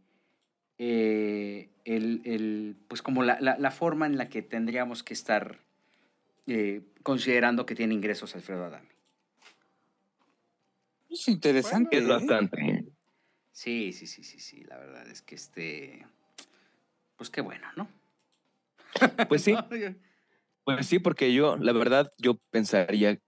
eh, 0.77 1.70
el, 1.86 2.22
el, 2.25 2.75
pues 2.88 3.01
como 3.01 3.24
la, 3.24 3.39
la- 3.42 3.58
la 3.58 3.72
forma 3.72 4.06
en 4.06 4.18
la 4.18 4.30
que 4.30 4.42
tendríamos 4.42 5.03
que 5.03 5.13
estar 5.13 5.60
eh, 6.48 6.82
considerando 7.03 7.65
que 7.65 7.75
tiene 7.75 7.94
ingresos 7.94 8.36
Alfredo 8.36 8.65
Adame. 8.65 8.89
Es 11.10 11.27
interesante. 11.27 11.98
Es 11.98 12.08
bastante. 12.08 12.86
Sí, 13.51 13.94
sí, 13.94 14.08
sí, 14.08 14.24
sí, 14.24 14.39
sí. 14.39 14.63
La 14.63 14.77
verdad 14.77 15.08
es 15.08 15.22
que 15.22 15.36
este. 15.36 16.08
Pues 17.15 17.30
qué 17.30 17.42
bueno, 17.42 17.68
¿no? 17.75 17.88
Pues 19.27 19.44
sí, 19.44 19.56
pues 20.65 20.88
sí, 20.88 21.00
porque 21.00 21.34
yo, 21.34 21.58
la 21.58 21.72
verdad, 21.74 22.12
yo 22.18 22.38
pensaría 22.50 23.20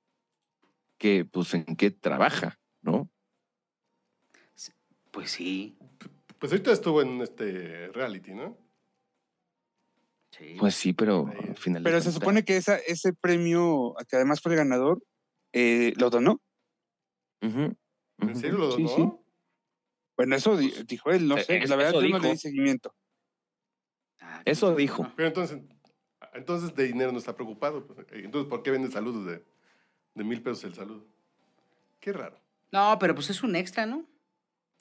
que, 1.06 1.24
pues, 1.24 1.54
en 1.54 1.66
qué 1.76 1.92
trabaja, 1.92 2.60
¿no? 2.82 3.12
Pues 5.12 5.30
sí. 5.30 5.78
Pues 6.40 6.52
ahorita 6.52 6.72
estuvo 6.72 7.00
en 7.00 7.22
este 7.22 7.90
reality, 7.94 8.34
¿no? 8.34 8.58
sí. 10.32 10.56
Pues 10.60 10.74
sí, 10.74 10.94
pero 10.94 11.28
Ahí. 11.28 11.50
al 11.50 11.58
final. 11.58 11.84
Pero 11.84 12.02
se 12.02 12.12
supone 12.12 12.44
que 12.44 12.58
esa, 12.58 12.78
ese 12.78 13.14
premio, 13.14 13.94
que 14.10 14.16
además 14.16 14.42
fue 14.42 14.54
el 14.54 14.58
ganador, 14.58 15.04
eh, 15.54 15.94
lo 15.98 16.10
donó. 16.10 16.42
¿En 17.42 18.36
serio 18.36 18.58
lo 18.58 18.72
Sí, 18.72 18.84
donó? 18.84 18.96
sí. 18.96 19.10
Bueno, 20.18 20.36
eso 20.38 20.58
di- 20.58 20.74
dijo 20.88 21.12
él, 21.12 21.28
no 21.28 21.38
Eh, 21.38 21.44
sé. 21.44 21.58
eso 21.60 21.68
La 21.68 21.76
verdad, 21.76 22.02
yo 22.02 22.10
no 22.10 22.18
le 22.18 22.32
di 22.32 22.38
seguimiento. 22.38 22.96
Ah, 24.22 24.42
eso 24.46 24.76
dijo. 24.76 25.08
Pero 25.16 25.28
entonces, 25.28 25.62
Entonces 26.34 26.74
de 26.76 26.86
dinero 26.86 27.12
no 27.12 27.20
está 27.20 27.36
preocupado. 27.36 27.86
pues. 27.86 28.08
Entonces, 28.12 28.50
¿por 28.50 28.64
qué 28.64 28.72
vende 28.72 28.90
saludos 28.90 29.28
de, 29.28 29.46
de 30.16 30.24
mil 30.24 30.42
pesos 30.42 30.64
el 30.64 30.74
saludo? 30.74 31.06
Qué 32.00 32.12
raro. 32.12 32.40
No, 32.72 32.98
pero 33.00 33.14
pues 33.14 33.30
es 33.30 33.44
un 33.44 33.56
extra, 33.56 33.86
¿no? 33.86 34.06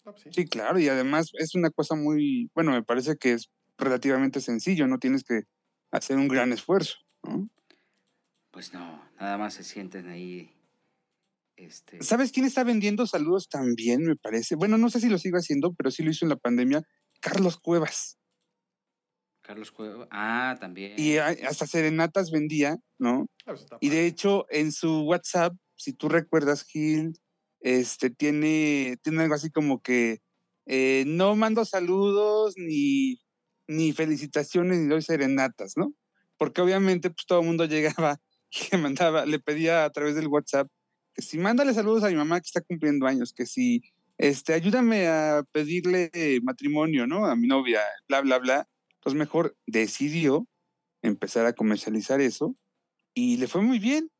Pues 0.02 0.22
sí. 0.22 0.30
Sí, 0.32 0.46
claro, 0.46 0.78
y 0.78 0.88
además 0.88 1.30
es 1.34 1.54
una 1.54 1.70
cosa 1.70 1.94
muy, 1.94 2.50
bueno, 2.54 2.72
me 2.72 2.82
parece 2.82 3.16
que 3.16 3.32
es 3.32 3.50
relativamente 3.78 4.40
sencillo, 4.40 4.86
no 4.86 4.98
tienes 4.98 5.24
que 5.24 5.42
hacer 5.90 6.16
un 6.16 6.28
gran 6.28 6.52
esfuerzo, 6.52 6.96
¿no? 7.22 7.48
Pues 8.50 8.72
no, 8.72 9.02
nada 9.18 9.36
más 9.36 9.54
se 9.54 9.64
sienten 9.64 10.08
ahí. 10.08 10.52
Este. 11.56 12.02
¿Sabes 12.02 12.32
quién 12.32 12.46
está 12.46 12.64
vendiendo 12.64 13.06
saludos 13.06 13.48
también, 13.48 14.04
me 14.04 14.16
parece? 14.16 14.56
Bueno, 14.56 14.76
no 14.76 14.90
sé 14.90 15.00
si 15.00 15.08
lo 15.08 15.18
sigo 15.18 15.38
haciendo, 15.38 15.72
pero 15.72 15.90
sí 15.90 16.02
lo 16.02 16.10
hizo 16.10 16.24
en 16.24 16.30
la 16.30 16.36
pandemia, 16.36 16.82
Carlos 17.20 17.58
Cuevas. 17.58 18.18
Carlos 19.44 19.70
Cueva. 19.70 20.08
Ah, 20.10 20.56
también. 20.58 20.94
Y 20.96 21.18
hasta 21.18 21.66
serenatas 21.66 22.30
vendía, 22.30 22.76
¿no? 22.98 23.26
Ah, 23.40 23.52
pues 23.52 23.60
está 23.62 23.76
Y 23.80 23.90
de 23.90 24.06
hecho, 24.06 24.46
en 24.48 24.72
su 24.72 25.02
WhatsApp, 25.02 25.54
si 25.76 25.92
tú 25.92 26.08
recuerdas, 26.08 26.64
Gil, 26.64 27.18
este, 27.60 28.10
tiene, 28.10 28.96
tiene 29.02 29.22
algo 29.22 29.34
así 29.34 29.50
como 29.50 29.80
que 29.82 30.20
eh, 30.66 31.04
no 31.06 31.36
mando 31.36 31.64
saludos 31.64 32.54
ni, 32.56 33.20
ni 33.68 33.92
felicitaciones 33.92 34.78
ni 34.78 34.88
doy 34.88 35.02
serenatas, 35.02 35.74
¿no? 35.76 35.94
Porque 36.38 36.62
obviamente 36.62 37.10
pues 37.10 37.26
todo 37.26 37.40
el 37.40 37.46
mundo 37.46 37.64
llegaba 37.66 38.20
y 38.50 38.70
le 38.72 38.78
mandaba, 38.78 39.26
le 39.26 39.38
pedía 39.40 39.84
a 39.84 39.90
través 39.90 40.14
del 40.14 40.28
WhatsApp 40.28 40.68
que 41.14 41.22
si 41.22 41.38
mándale 41.38 41.72
saludos 41.74 42.02
a 42.02 42.08
mi 42.08 42.16
mamá 42.16 42.40
que 42.40 42.46
está 42.46 42.60
cumpliendo 42.60 43.06
años, 43.06 43.32
que 43.32 43.46
si 43.46 43.82
este, 44.18 44.52
ayúdame 44.52 45.06
a 45.06 45.44
pedirle 45.52 46.10
matrimonio, 46.42 47.06
¿no? 47.06 47.26
A 47.26 47.36
mi 47.36 47.46
novia, 47.46 47.80
bla, 48.08 48.20
bla, 48.20 48.38
bla. 48.38 48.68
Entonces 49.04 49.18
mejor 49.18 49.54
decidió 49.66 50.48
empezar 51.02 51.44
a 51.44 51.52
comercializar 51.52 52.22
eso 52.22 52.56
y 53.12 53.36
le 53.36 53.48
fue 53.48 53.60
muy 53.60 53.78
bien. 53.78 54.10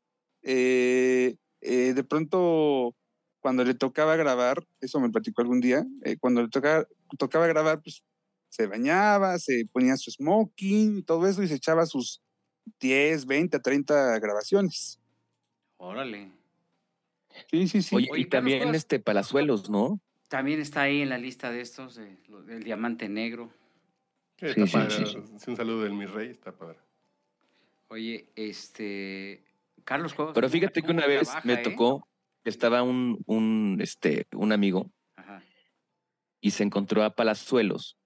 Eh, 0.43 1.37
eh, 1.61 1.93
de 1.95 2.03
pronto, 2.03 2.95
cuando 3.39 3.63
le 3.63 3.73
tocaba 3.73 4.15
grabar, 4.15 4.63
eso 4.81 4.99
me 4.99 5.09
platicó 5.09 5.41
algún 5.41 5.59
día, 5.59 5.83
eh, 6.03 6.17
cuando 6.19 6.43
le 6.43 6.49
tocaba, 6.49 6.85
tocaba 7.17 7.47
grabar, 7.47 7.81
pues 7.81 8.03
se 8.49 8.67
bañaba, 8.67 9.39
se 9.39 9.65
ponía 9.71 9.97
su 9.97 10.11
smoking 10.11 10.99
y 10.99 11.01
todo 11.01 11.25
eso 11.25 11.41
y 11.41 11.47
se 11.47 11.55
echaba 11.55 11.87
sus 11.87 12.21
10, 12.79 13.25
20, 13.25 13.59
30 13.59 14.19
grabaciones. 14.19 14.99
Órale. 15.77 16.31
Sí, 17.49 17.67
sí, 17.67 17.81
sí. 17.81 17.95
Oye, 17.95 18.07
Oye, 18.11 18.21
y 18.21 18.25
también 18.25 18.75
este 18.75 18.99
Palazuelos, 18.99 19.67
¿no? 19.67 19.99
También 20.27 20.61
está 20.61 20.83
ahí 20.83 21.01
en 21.01 21.09
la 21.09 21.17
lista 21.17 21.49
de 21.49 21.61
estos, 21.61 21.95
del 21.95 22.63
diamante 22.63 23.09
negro. 23.09 23.51
Sí, 24.37 24.45
está 24.47 24.61
Sí, 24.61 24.67
sí, 24.67 24.73
padre. 24.73 24.89
sí, 24.91 25.05
sí. 25.05 25.33
Sí, 25.39 25.49
Un 25.51 25.55
saludo 25.57 25.81
del 25.83 25.93
mi 25.93 26.05
rey, 26.05 26.29
está 26.29 26.51
padre. 26.51 26.79
Oye, 27.87 28.29
este. 28.35 29.43
Carlos 29.83 30.13
Cuevas. 30.13 30.33
Pero 30.33 30.47
¿cómo- 30.47 30.51
fíjate 30.51 30.81
que 30.81 30.91
una 30.91 31.05
vez 31.07 31.29
me 31.43 31.53
eh? 31.53 31.57
tocó, 31.57 32.07
estaba 32.43 32.81
un, 32.83 33.21
un, 33.27 33.77
este, 33.81 34.27
un 34.33 34.51
amigo 34.51 34.91
Ajá. 35.15 35.43
y 36.41 36.51
se 36.51 36.63
encontró 36.63 37.03
a 37.03 37.11
Palazuelos 37.15 37.97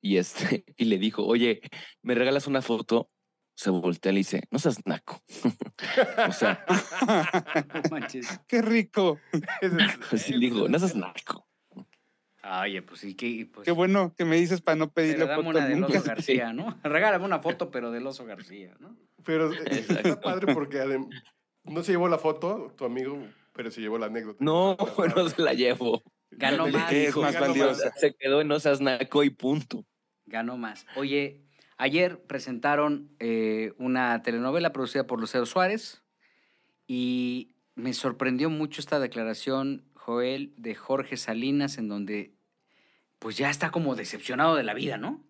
y, 0.00 0.16
este, 0.16 0.64
y 0.76 0.86
le 0.86 0.98
dijo, 0.98 1.24
oye, 1.24 1.60
¿me 2.02 2.14
regalas 2.14 2.46
una 2.46 2.62
foto? 2.62 3.10
Se 3.54 3.70
voltea 3.70 4.12
y 4.12 4.14
le 4.14 4.18
dice, 4.20 4.42
no 4.50 4.58
seas 4.58 4.84
naco. 4.86 5.22
o 6.28 6.32
sea, 6.32 6.64
No 7.74 7.82
manches. 7.90 8.40
Qué 8.46 8.60
rico. 8.62 9.18
Así 10.12 10.32
le 10.32 10.38
digo, 10.40 10.68
no 10.68 10.78
seas 10.78 10.94
naco. 10.96 11.45
Oye, 12.62 12.82
pues 12.82 13.00
sí, 13.00 13.14
que. 13.14 13.48
Pues, 13.52 13.64
Qué 13.64 13.72
bueno 13.72 14.14
que 14.16 14.24
me 14.24 14.36
dices 14.36 14.60
para 14.60 14.76
no 14.76 14.90
pedirle 14.90 15.26
foto 15.26 15.48
una 15.48 15.66
del 15.66 15.80
nunca. 15.80 15.98
oso 15.98 16.06
García, 16.08 16.52
¿no? 16.52 16.78
Regálame 16.84 17.24
una 17.24 17.40
foto, 17.40 17.70
pero 17.70 17.90
del 17.90 18.06
oso 18.06 18.24
García, 18.24 18.74
¿no? 18.80 18.96
Pero 19.24 19.52
eh, 19.52 19.56
está 19.66 19.94
Exacto. 19.94 20.20
padre 20.20 20.54
porque 20.54 20.78
adem- 20.80 21.08
no 21.64 21.82
se 21.82 21.92
llevó 21.92 22.08
la 22.08 22.18
foto, 22.18 22.72
tu 22.76 22.84
amigo, 22.84 23.18
pero 23.52 23.70
se 23.70 23.80
llevó 23.80 23.98
la 23.98 24.06
anécdota. 24.06 24.38
No, 24.44 24.76
no 25.16 25.28
se 25.28 25.42
la 25.42 25.52
llevo. 25.54 26.02
Ganó 26.30 26.68
más. 26.68 26.92
Es 26.92 27.16
más 27.16 27.32
ganó 27.34 27.48
valiosa. 27.48 27.92
Se 27.96 28.14
quedó 28.14 28.40
en 28.40 28.48
no 28.48 28.60
seas 28.60 28.80
naco 28.80 29.24
y 29.24 29.30
punto. 29.30 29.84
Ganó 30.26 30.56
más. 30.58 30.86
Oye, 30.96 31.42
ayer 31.76 32.20
presentaron 32.26 33.10
eh, 33.18 33.72
una 33.78 34.22
telenovela 34.22 34.72
producida 34.72 35.06
por 35.06 35.20
Lucero 35.20 35.46
Suárez 35.46 36.02
y 36.86 37.54
me 37.74 37.92
sorprendió 37.94 38.50
mucho 38.50 38.80
esta 38.80 39.00
declaración, 39.00 39.84
Joel, 39.94 40.52
de 40.56 40.74
Jorge 40.74 41.16
Salinas, 41.16 41.78
en 41.78 41.88
donde 41.88 42.35
pues 43.18 43.36
ya 43.36 43.50
está 43.50 43.70
como 43.70 43.94
decepcionado 43.94 44.56
de 44.56 44.62
la 44.62 44.74
vida, 44.74 44.96
¿no? 44.96 45.26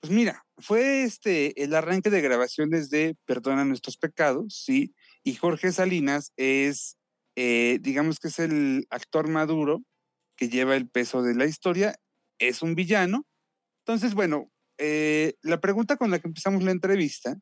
Pues 0.00 0.12
mira, 0.12 0.44
fue 0.58 1.04
este 1.04 1.62
el 1.62 1.74
arranque 1.74 2.10
de 2.10 2.20
grabaciones 2.20 2.90
de 2.90 3.16
Perdona 3.24 3.64
nuestros 3.64 3.96
pecados, 3.96 4.62
sí, 4.64 4.94
y 5.22 5.34
Jorge 5.34 5.70
Salinas 5.70 6.32
es, 6.36 6.96
eh, 7.36 7.78
digamos 7.80 8.18
que 8.18 8.28
es 8.28 8.38
el 8.40 8.86
actor 8.90 9.28
maduro 9.28 9.82
que 10.36 10.48
lleva 10.48 10.74
el 10.74 10.88
peso 10.88 11.22
de 11.22 11.34
la 11.34 11.46
historia, 11.46 11.96
es 12.40 12.62
un 12.62 12.74
villano. 12.74 13.26
Entonces, 13.84 14.14
bueno, 14.14 14.50
eh, 14.78 15.34
la 15.42 15.60
pregunta 15.60 15.96
con 15.96 16.10
la 16.10 16.18
que 16.18 16.26
empezamos 16.26 16.64
la 16.64 16.72
entrevista 16.72 17.36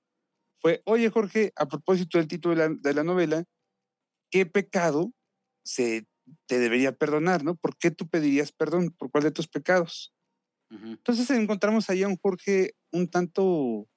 fue, 0.60 0.82
oye 0.84 1.08
Jorge, 1.08 1.52
a 1.56 1.66
propósito 1.66 2.18
del 2.18 2.28
título 2.28 2.54
de 2.54 2.68
la, 2.68 2.76
de 2.78 2.94
la 2.94 3.04
novela, 3.04 3.44
¿qué 4.30 4.44
pecado 4.44 5.12
se 5.64 6.04
te 6.46 6.58
debería 6.58 6.92
perdonar, 6.92 7.44
no? 7.44 7.54
¿Por 7.56 7.76
qué 7.76 7.90
tú 7.90 8.08
pedirías 8.08 8.52
perdón? 8.52 8.94
¿Por 8.96 9.10
cuál 9.10 9.24
de 9.24 9.30
tus 9.30 9.48
pecados? 9.48 10.14
Entonces 10.70 11.28
encontramos 11.30 11.90
ahí 11.90 12.04
a 12.04 12.08
un 12.08 12.16
Jorge 12.16 12.74
un 12.92 13.08
tanto 13.08 13.88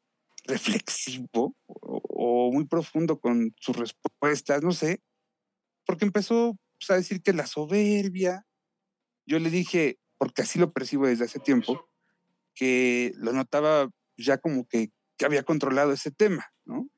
reflexivo 0.46 1.56
o, 1.68 2.02
o 2.10 2.52
muy 2.52 2.66
profundo 2.66 3.20
con 3.20 3.54
sus 3.60 3.78
respuestas, 3.78 4.63
no 4.63 4.72
sé, 4.72 5.02
porque 5.86 6.06
empezó 6.06 6.58
pues, 6.80 6.90
a 6.90 6.96
decir 6.96 7.22
que 7.22 7.34
la 7.34 7.46
soberbia, 7.46 8.46
yo 9.25 9.40
le 9.40 9.50
dije, 9.50 10.00
porque 10.18 10.42
así 10.42 10.60
lo 10.60 10.74
percibo 10.74 11.08
desde 11.08 11.25
hace 11.25 11.40
tiempo, 11.40 11.90
que 12.56 13.13
lo 13.16 13.34
notaba 13.34 13.90
ya 14.18 14.38
como 14.38 14.66
que, 14.68 14.92
que 15.18 15.25
había 15.25 15.44
controlado 15.44 15.92
ese 15.92 16.12
tema, 16.12 16.52
¿no? 16.66 16.90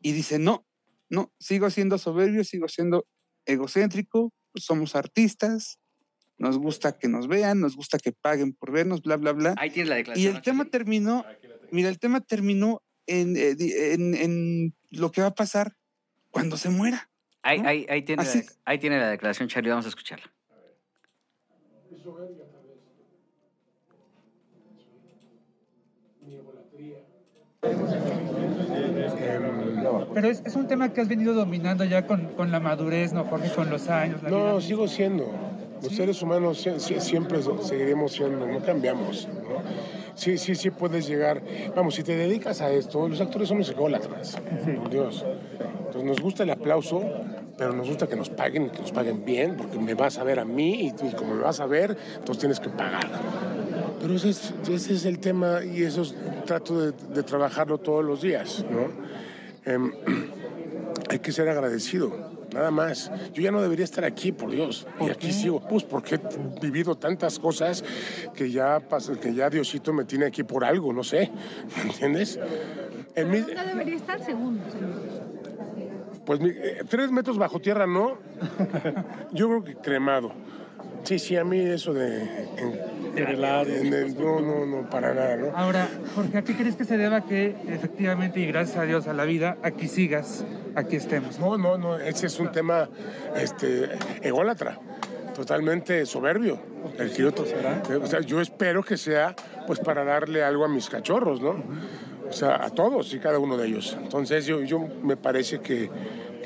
Y 0.00 0.12
dice, 0.12 0.38
no, 0.38 0.66
no, 1.08 1.32
sigo 1.38 1.70
siendo 1.70 1.98
soberbio, 1.98 2.44
sigo 2.44 2.68
siendo 2.68 3.06
egocéntrico, 3.48 4.32
somos 4.54 4.94
artistas, 4.94 5.78
nos 6.38 6.58
gusta 6.58 6.92
que 6.92 7.08
nos 7.08 7.26
vean, 7.26 7.60
nos 7.60 7.74
gusta 7.76 7.98
que 7.98 8.12
paguen 8.12 8.52
por 8.52 8.70
vernos, 8.70 9.02
bla, 9.02 9.16
bla, 9.16 9.32
bla. 9.32 9.54
Ahí 9.58 9.70
tienes 9.70 9.88
la 9.88 9.96
Y 9.96 9.98
declaración. 9.98 10.36
el 10.36 10.42
tema 10.42 10.64
terminó, 10.66 11.24
mira, 11.72 11.88
el 11.88 11.98
tema 11.98 12.20
terminó 12.20 12.82
en, 13.06 13.36
eh, 13.36 13.56
en, 13.94 14.14
en 14.14 14.74
lo 14.90 15.10
que 15.10 15.20
va 15.22 15.28
a 15.28 15.34
pasar 15.34 15.76
cuando 16.30 16.56
se 16.56 16.70
muera. 16.70 17.10
Ahí, 17.42 17.60
¿no? 17.60 17.68
ahí- 17.68 17.86
ahí 17.88 18.02
tiene 18.02 18.22
la, 18.24 18.42
ahí 18.66 18.78
tiene 18.78 18.98
la 18.98 19.08
declaración, 19.10 19.48
Charlie, 19.48 19.70
vamos 19.70 19.86
a 19.86 19.88
escucharla. 19.88 20.32
Pero 30.14 30.28
es, 30.28 30.42
es 30.44 30.56
un 30.56 30.66
tema 30.66 30.92
que 30.92 31.00
has 31.00 31.08
venido 31.08 31.34
dominando 31.34 31.84
ya 31.84 32.06
con, 32.06 32.26
con 32.36 32.50
la 32.50 32.60
madurez, 32.60 33.12
¿no, 33.12 33.24
Jorge? 33.24 33.50
Con 33.54 33.70
los 33.70 33.88
años. 33.88 34.22
la 34.22 34.28
vida 34.30 34.38
No, 34.38 34.44
misma. 34.54 34.60
sigo 34.60 34.88
siendo. 34.88 35.30
Los 35.82 35.92
seres 35.94 36.20
humanos 36.22 36.64
sie- 36.66 36.76
sie- 36.80 37.00
siempre 37.00 37.40
seguiremos 37.62 38.12
siendo, 38.12 38.46
no 38.46 38.58
cambiamos. 38.60 39.28
¿no? 39.28 39.62
Sí, 40.14 40.36
sí, 40.36 40.54
sí 40.56 40.70
puedes 40.70 41.06
llegar. 41.06 41.40
Vamos, 41.76 41.94
si 41.94 42.02
te 42.02 42.16
dedicas 42.16 42.60
a 42.60 42.70
esto, 42.72 43.08
los 43.08 43.20
actores 43.20 43.48
somos 43.48 43.70
ególatras. 43.70 44.36
por 44.76 44.90
Dios. 44.90 45.24
Entonces 45.86 46.02
nos 46.04 46.20
gusta 46.20 46.42
el 46.42 46.50
aplauso, 46.50 47.00
pero 47.56 47.72
nos 47.72 47.88
gusta 47.88 48.08
que 48.08 48.16
nos 48.16 48.28
paguen, 48.28 48.70
que 48.70 48.80
nos 48.80 48.90
paguen 48.92 49.24
bien, 49.24 49.56
porque 49.56 49.78
me 49.78 49.94
vas 49.94 50.18
a 50.18 50.24
ver 50.24 50.40
a 50.40 50.44
mí 50.44 50.92
y, 51.00 51.06
y 51.06 51.12
como 51.12 51.34
me 51.34 51.42
vas 51.42 51.60
a 51.60 51.66
ver, 51.66 51.96
entonces 52.16 52.38
tienes 52.40 52.58
que 52.60 52.68
pagar. 52.70 53.06
Pero 54.00 54.14
ese 54.14 54.30
es, 54.30 54.52
ese 54.68 54.94
es 54.94 55.04
el 55.04 55.18
tema 55.20 55.60
y 55.64 55.82
eso 55.84 56.02
es- 56.02 56.14
trato 56.44 56.80
de, 56.80 56.92
de 57.14 57.22
trabajarlo 57.22 57.78
todos 57.78 58.04
los 58.04 58.20
días, 58.22 58.64
¿no? 58.70 58.88
Em, 59.64 59.92
hay 61.10 61.18
que 61.20 61.32
ser 61.32 61.48
agradecido, 61.48 62.12
nada 62.52 62.70
más. 62.70 63.10
Yo 63.32 63.42
ya 63.42 63.50
no 63.50 63.60
debería 63.62 63.84
estar 63.84 64.04
aquí, 64.04 64.32
por 64.32 64.50
Dios. 64.50 64.86
Y 65.00 65.10
aquí 65.10 65.32
sigo, 65.32 65.60
pues 65.60 65.84
porque 65.84 66.16
he 66.16 66.60
vivido 66.60 66.94
tantas 66.96 67.38
cosas 67.38 67.84
que 68.34 68.50
ya, 68.50 68.80
que 69.20 69.34
ya 69.34 69.50
Diosito 69.50 69.92
me 69.92 70.04
tiene 70.04 70.26
aquí 70.26 70.42
por 70.44 70.64
algo, 70.64 70.92
no 70.92 71.02
sé. 71.04 71.30
¿Me 71.76 71.82
entiendes? 71.90 72.38
En 73.14 73.30
mi- 73.30 73.40
¿Dónde 73.40 73.64
debería 73.66 73.96
estar 73.96 74.20
según? 74.24 74.60
pues 76.24 76.40
eh, 76.42 76.82
tres 76.86 77.10
metros 77.10 77.38
bajo 77.38 77.58
tierra, 77.58 77.86
¿no? 77.86 78.18
Yo 79.32 79.48
creo 79.48 79.64
que 79.64 79.74
cremado. 79.76 80.30
Sí, 81.04 81.18
sí, 81.18 81.36
a 81.36 81.44
mí 81.44 81.58
eso 81.60 81.92
de... 81.94 82.22
en- 82.56 82.98
en 83.16 83.26
el- 83.92 84.16
no, 84.16 84.40
no, 84.40 84.66
no, 84.66 84.88
para 84.90 85.12
nada, 85.14 85.36
¿no? 85.36 85.56
Ahora, 85.56 85.88
Jorge, 86.14 86.38
¿a 86.38 86.42
qué 86.42 86.54
crees 86.54 86.76
que 86.76 86.84
se 86.84 86.96
deba 86.96 87.24
que 87.24 87.54
efectivamente 87.68 88.38
y 88.40 88.46
gracias 88.46 88.76
a 88.76 88.84
Dios 88.84 89.06
a 89.08 89.12
la 89.12 89.24
vida 89.24 89.56
aquí 89.62 89.88
sigas, 89.88 90.44
aquí 90.76 90.96
estemos? 90.96 91.38
No, 91.40 91.56
no, 91.58 91.78
no, 91.78 91.98
ese 91.98 92.26
es 92.26 92.38
un 92.38 92.52
tema 92.52 92.88
este, 93.36 93.88
ególatra, 94.22 94.78
totalmente 95.34 96.04
soberbio. 96.06 96.60
El 96.98 97.10
que 97.12 97.22
yo, 97.22 97.30
o 98.02 98.06
sea, 98.06 98.20
yo 98.20 98.40
espero 98.40 98.82
que 98.84 98.96
sea 98.96 99.34
pues 99.66 99.80
para 99.80 100.04
darle 100.04 100.44
algo 100.44 100.64
a 100.64 100.68
mis 100.68 100.88
cachorros, 100.88 101.40
¿no? 101.40 101.56
O 102.28 102.32
sea, 102.32 102.62
a 102.64 102.70
todos 102.70 103.12
y 103.14 103.18
cada 103.18 103.38
uno 103.38 103.56
de 103.56 103.66
ellos. 103.68 103.96
Entonces 104.00 104.46
yo, 104.46 104.60
yo 104.62 104.78
me 105.02 105.16
parece 105.16 105.60
que, 105.60 105.90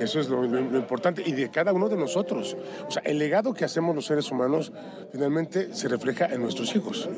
que 0.03 0.07
eso 0.07 0.19
es 0.19 0.29
lo, 0.29 0.43
lo- 0.43 0.61
lo 0.61 0.79
importante 0.79 1.23
y 1.25 1.31
de 1.33 1.49
cada 1.49 1.73
uno 1.73 1.89
de 1.89 1.97
nosotros. 1.97 2.57
O 2.89 2.91
sea, 2.91 3.03
el 3.05 3.19
legado 3.19 3.55
que 3.55 3.65
hacemos 3.65 3.95
los 3.95 4.05
seres 4.07 4.31
humanos 4.33 4.73
finalmente 5.13 5.73
se 5.75 5.87
refleja 5.89 6.27
en 6.27 6.43
nuestros 6.43 6.75
hijos, 6.75 7.09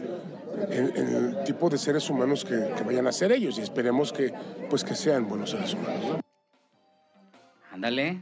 en, 0.68 0.94
en 0.94 1.16
el 1.38 1.44
tipo 1.44 1.70
de 1.70 1.78
seres 1.78 2.10
humanos 2.10 2.44
que, 2.44 2.72
que 2.76 2.82
vayan 2.84 3.06
a 3.06 3.12
ser 3.12 3.32
ellos 3.32 3.58
y 3.58 3.62
esperemos 3.62 4.12
que, 4.12 4.34
pues, 4.68 4.84
que 4.84 4.94
sean 4.94 5.26
buenos 5.26 5.50
seres 5.50 5.72
humanos. 5.72 6.04
¿no? 6.04 6.20
Ándale. 7.72 8.20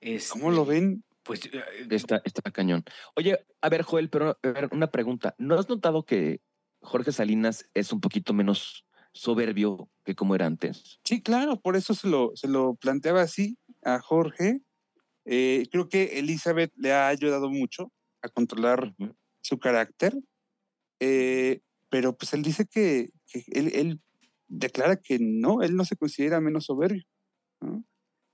Este, 0.00 0.28
¿Cómo 0.30 0.50
lo 0.50 0.66
ven? 0.66 1.02
Pues 1.22 1.46
eh, 1.46 1.62
Está, 1.90 2.20
está 2.24 2.50
cañón. 2.50 2.84
Oye, 3.16 3.44
a 3.62 3.68
ver, 3.70 3.82
Joel, 3.82 4.10
pero 4.10 4.38
a 4.42 4.48
ver, 4.48 4.68
una 4.72 4.88
pregunta. 4.90 5.34
¿No 5.38 5.58
has 5.58 5.68
notado 5.70 6.04
que 6.04 6.40
Jorge 6.82 7.12
Salinas 7.12 7.66
es 7.74 7.92
un 7.92 8.00
poquito 8.00 8.32
menos 8.34 8.84
soberbio 9.16 9.88
que 10.04 10.14
como 10.14 10.34
era 10.34 10.46
antes? 10.46 11.00
Sí, 11.04 11.22
claro, 11.22 11.60
por 11.60 11.76
eso 11.76 11.94
se 11.94 12.08
lo, 12.08 12.32
se 12.34 12.48
lo 12.48 12.74
planteaba 12.74 13.22
así 13.22 13.58
a 13.82 13.98
Jorge. 14.00 14.60
Eh, 15.24 15.66
creo 15.70 15.88
que 15.88 16.18
Elizabeth 16.18 16.72
le 16.76 16.92
ha 16.92 17.08
ayudado 17.08 17.50
mucho 17.50 17.92
a 18.22 18.28
controlar 18.28 18.94
su 19.42 19.58
carácter, 19.58 20.14
eh, 21.00 21.60
pero 21.88 22.16
pues 22.16 22.32
él 22.34 22.42
dice 22.42 22.66
que, 22.66 23.10
que 23.26 23.44
él, 23.48 23.72
él 23.74 24.00
declara 24.48 24.96
que 24.96 25.18
no, 25.20 25.62
él 25.62 25.74
no 25.76 25.84
se 25.84 25.96
considera 25.96 26.40
menos 26.40 26.66
soberbio. 26.66 27.04
¿no? 27.60 27.84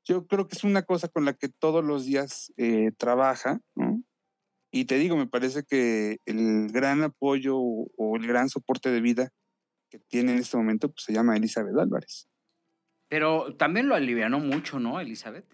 Yo 0.05 0.27
creo 0.27 0.49
que 0.49 0.57
es 0.57 0.65
una 0.65 0.83
cosa 0.83 1.09
con 1.09 1.25
la 1.25 1.35
que 1.35 1.49
todos 1.49 1.85
los 1.85 2.05
días 2.05 2.53
eh, 2.57 2.93
trabaja, 2.99 3.61
¿no? 3.75 4.03
Y 4.75 4.87
te 4.87 4.99
digo, 4.99 5.17
me 5.17 5.27
parece 5.27 5.65
que 5.65 6.19
el 6.25 6.71
gran 6.73 7.03
apoyo 7.03 7.59
o, 7.59 7.91
o 7.97 8.17
el 8.17 8.27
gran 8.27 8.49
soporte 8.49 8.91
de 8.91 9.03
vida 9.03 9.31
que 9.93 9.99
tiene 9.99 10.33
en 10.33 10.39
este 10.39 10.57
momento 10.57 10.89
pues, 10.91 11.05
se 11.05 11.13
llama 11.13 11.37
Elizabeth 11.37 11.77
Álvarez. 11.77 12.27
pero 13.09 13.55
también 13.57 13.89
lo 13.89 13.95
alivianó 13.95 14.39
mucho, 14.41 14.81
¿no, 14.81 14.99
Elizabeth? 15.01 15.45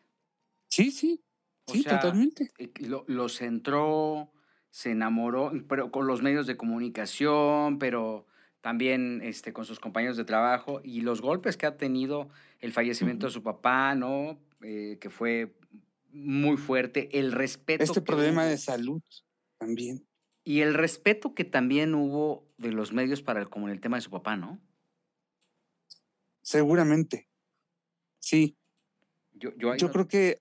Sí, 0.68 0.92
sí, 0.92 1.20
O 1.66 1.72
sí, 1.72 1.82
sea, 1.82 1.98
totalmente. 1.98 2.50
Eh, 2.58 2.70
Lo, 2.86 3.04
lo 3.08 3.28
centró, 3.28 4.30
se 4.70 4.92
enamoró, 4.92 5.50
pero 5.68 5.90
con 5.90 6.06
los 6.06 6.22
medios 6.22 6.46
de 6.46 6.56
comunicación, 6.56 7.80
pero 7.80 8.26
también 8.60 9.20
este, 9.24 9.52
con 9.52 9.64
sus 9.64 9.80
compañeros 9.80 10.16
de 10.16 10.24
trabajo 10.24 10.80
y 10.84 11.00
los 11.00 11.20
golpes 11.20 11.56
que 11.56 11.66
ha 11.66 11.76
tenido 11.76 12.28
el 12.60 12.72
fallecimiento 12.72 13.26
de 13.26 13.32
su 13.32 13.42
papá, 13.42 13.96
¿no? 13.96 14.38
Eh, 14.62 14.98
que 15.00 15.10
fue 15.10 15.56
muy 16.10 16.56
fuerte, 16.56 17.18
el 17.18 17.32
respeto. 17.32 17.82
Este 17.82 18.00
que 18.00 18.06
problema 18.06 18.44
de 18.46 18.56
salud 18.58 19.02
también. 19.58 20.06
Y 20.48 20.62
el 20.62 20.72
respeto 20.72 21.34
que 21.34 21.44
también 21.44 21.94
hubo 21.94 22.48
de 22.56 22.72
los 22.72 22.94
medios 22.94 23.20
para 23.20 23.38
el, 23.38 23.50
como 23.50 23.68
en 23.68 23.74
el 23.74 23.82
tema 23.82 23.98
de 23.98 24.00
su 24.00 24.08
papá, 24.08 24.34
¿no? 24.34 24.58
Seguramente. 26.40 27.28
Sí, 28.18 28.56
Yo, 29.32 29.54
yo, 29.58 29.72
ahí 29.72 29.78
yo 29.78 29.88
no- 29.88 29.92
creo 29.92 30.08
que 30.08 30.40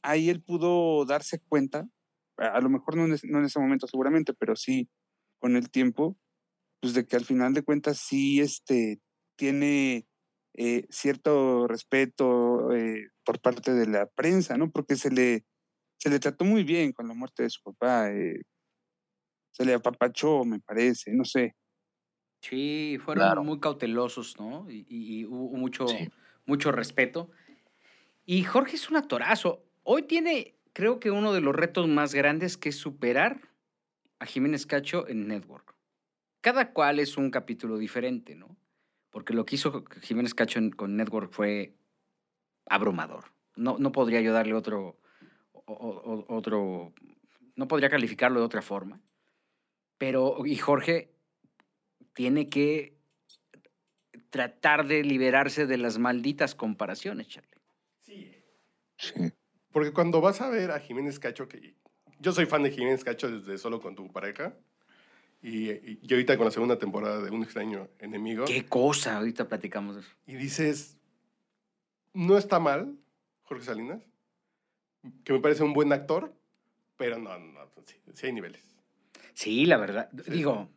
ahí 0.00 0.30
él 0.30 0.42
pudo 0.42 1.04
darse 1.04 1.38
cuenta, 1.50 1.86
a 2.38 2.62
lo 2.62 2.70
mejor 2.70 2.96
no 2.96 3.04
en, 3.04 3.12
ese- 3.12 3.28
no 3.28 3.40
en 3.40 3.44
ese 3.44 3.60
momento 3.60 3.86
seguramente, 3.86 4.32
pero 4.32 4.56
sí 4.56 4.88
con 5.38 5.54
el 5.54 5.70
tiempo, 5.70 6.16
pues 6.80 6.94
de 6.94 7.04
que 7.06 7.16
al 7.16 7.26
final 7.26 7.52
de 7.52 7.62
cuentas 7.62 7.98
sí 7.98 8.40
este, 8.40 9.02
tiene 9.36 10.06
eh, 10.54 10.86
cierto 10.88 11.66
respeto 11.68 12.72
eh, 12.72 13.08
por 13.22 13.38
parte 13.42 13.74
de 13.74 13.86
la 13.86 14.06
prensa, 14.06 14.56
¿no? 14.56 14.70
Porque 14.70 14.96
se 14.96 15.10
le, 15.10 15.44
se 15.98 16.08
le 16.08 16.20
trató 16.20 16.46
muy 16.46 16.64
bien 16.64 16.92
con 16.92 17.06
la 17.06 17.12
muerte 17.14 17.42
de 17.42 17.50
su 17.50 17.60
papá, 17.62 18.10
eh, 18.12 18.40
se 19.52 19.64
le 19.64 19.74
apapachó, 19.74 20.44
me 20.44 20.58
parece, 20.60 21.12
no 21.12 21.24
sé. 21.24 21.54
Sí, 22.40 22.98
fueron 23.04 23.24
Claro. 23.24 23.44
muy 23.44 23.60
cautelosos, 23.60 24.38
¿no? 24.40 24.66
Y, 24.68 25.24
hubo 25.26 25.56
mucho, 25.56 25.86
Sí. 25.86 26.08
mucho 26.46 26.72
respeto. 26.72 27.30
Y 28.26 28.42
Jorge 28.44 28.76
es 28.76 28.90
un 28.90 28.96
actorazo. 28.96 29.64
Hoy 29.84 30.02
tiene, 30.02 30.56
creo 30.72 30.98
que 30.98 31.10
uno 31.10 31.32
de 31.32 31.40
los 31.40 31.54
retos 31.54 31.86
más 31.88 32.14
grandes 32.14 32.56
que 32.56 32.70
es 32.70 32.76
superar 32.76 33.40
a 34.18 34.26
Jiménez 34.26 34.66
Cacho 34.66 35.06
en 35.08 35.28
Network. 35.28 35.74
Cada 36.40 36.72
cual 36.72 36.98
es 36.98 37.16
un 37.16 37.30
capítulo 37.30 37.78
diferente, 37.78 38.34
¿no? 38.34 38.56
Porque 39.10 39.34
lo 39.34 39.44
que 39.44 39.54
hizo 39.56 39.84
Jiménez 40.02 40.34
Cacho 40.34 40.58
con 40.76 40.96
Network 40.96 41.30
fue 41.32 41.76
abrumador. 42.66 43.24
No, 43.54 43.76
no 43.78 43.92
podría 43.92 44.20
yo 44.20 44.32
darle 44.32 44.54
otro, 44.54 44.98
o- 45.52 45.62
o- 45.72 46.24
o- 46.26 46.36
otro, 46.36 46.92
no 47.54 47.68
podría 47.68 47.90
calificarlo 47.90 48.40
de 48.40 48.46
otra 48.46 48.62
forma. 48.62 49.00
Pero, 50.02 50.44
y 50.44 50.56
Jorge 50.56 51.12
tiene 52.12 52.48
que 52.48 52.98
tratar 54.30 54.84
de 54.88 55.04
liberarse 55.04 55.64
de 55.68 55.76
las 55.78 55.98
malditas 55.98 56.56
comparaciones, 56.56 57.28
Charlie. 57.28 57.54
Sí. 58.00 58.32
Sí. 58.98 59.14
Porque 59.70 59.92
cuando 59.92 60.20
vas 60.20 60.40
a 60.40 60.48
ver 60.48 60.72
a 60.72 60.80
Jiménez 60.80 61.20
Cacho, 61.20 61.46
que 61.46 61.76
yo 62.18 62.32
soy 62.32 62.46
fan 62.46 62.64
de 62.64 62.72
Jiménez 62.72 63.04
Cacho 63.04 63.30
desde 63.30 63.56
solo 63.58 63.80
con 63.80 63.94
tu 63.94 64.10
pareja, 64.10 64.56
y, 65.40 65.70
y- 65.70 66.00
y 66.02 66.12
ahorita 66.12 66.36
con 66.36 66.46
la 66.46 66.50
segunda 66.50 66.80
temporada 66.80 67.22
de 67.22 67.30
Un 67.30 67.44
extraño 67.44 67.88
enemigo, 68.00 68.44
¿Qué 68.44 68.66
cosa? 68.66 69.18
Ahorita 69.18 69.46
platicamos 69.46 69.94
de 69.94 70.00
eso. 70.00 70.10
y 70.26 70.34
dices, 70.34 70.98
no 72.12 72.36
está 72.36 72.58
mal, 72.58 72.98
Jorge 73.44 73.66
Salinas, 73.66 74.02
que 75.22 75.32
me 75.32 75.38
parece 75.38 75.62
un 75.62 75.72
buen 75.74 75.92
actor, 75.92 76.34
pero 76.96 77.20
no, 77.20 77.38
no, 77.38 77.70
sí, 77.86 77.94
sí 78.14 78.26
hay 78.26 78.32
niveles. 78.32 78.71
Sí, 79.34 79.66
la 79.66 79.76
verdad. 79.76 80.10
Digo, 80.12 80.68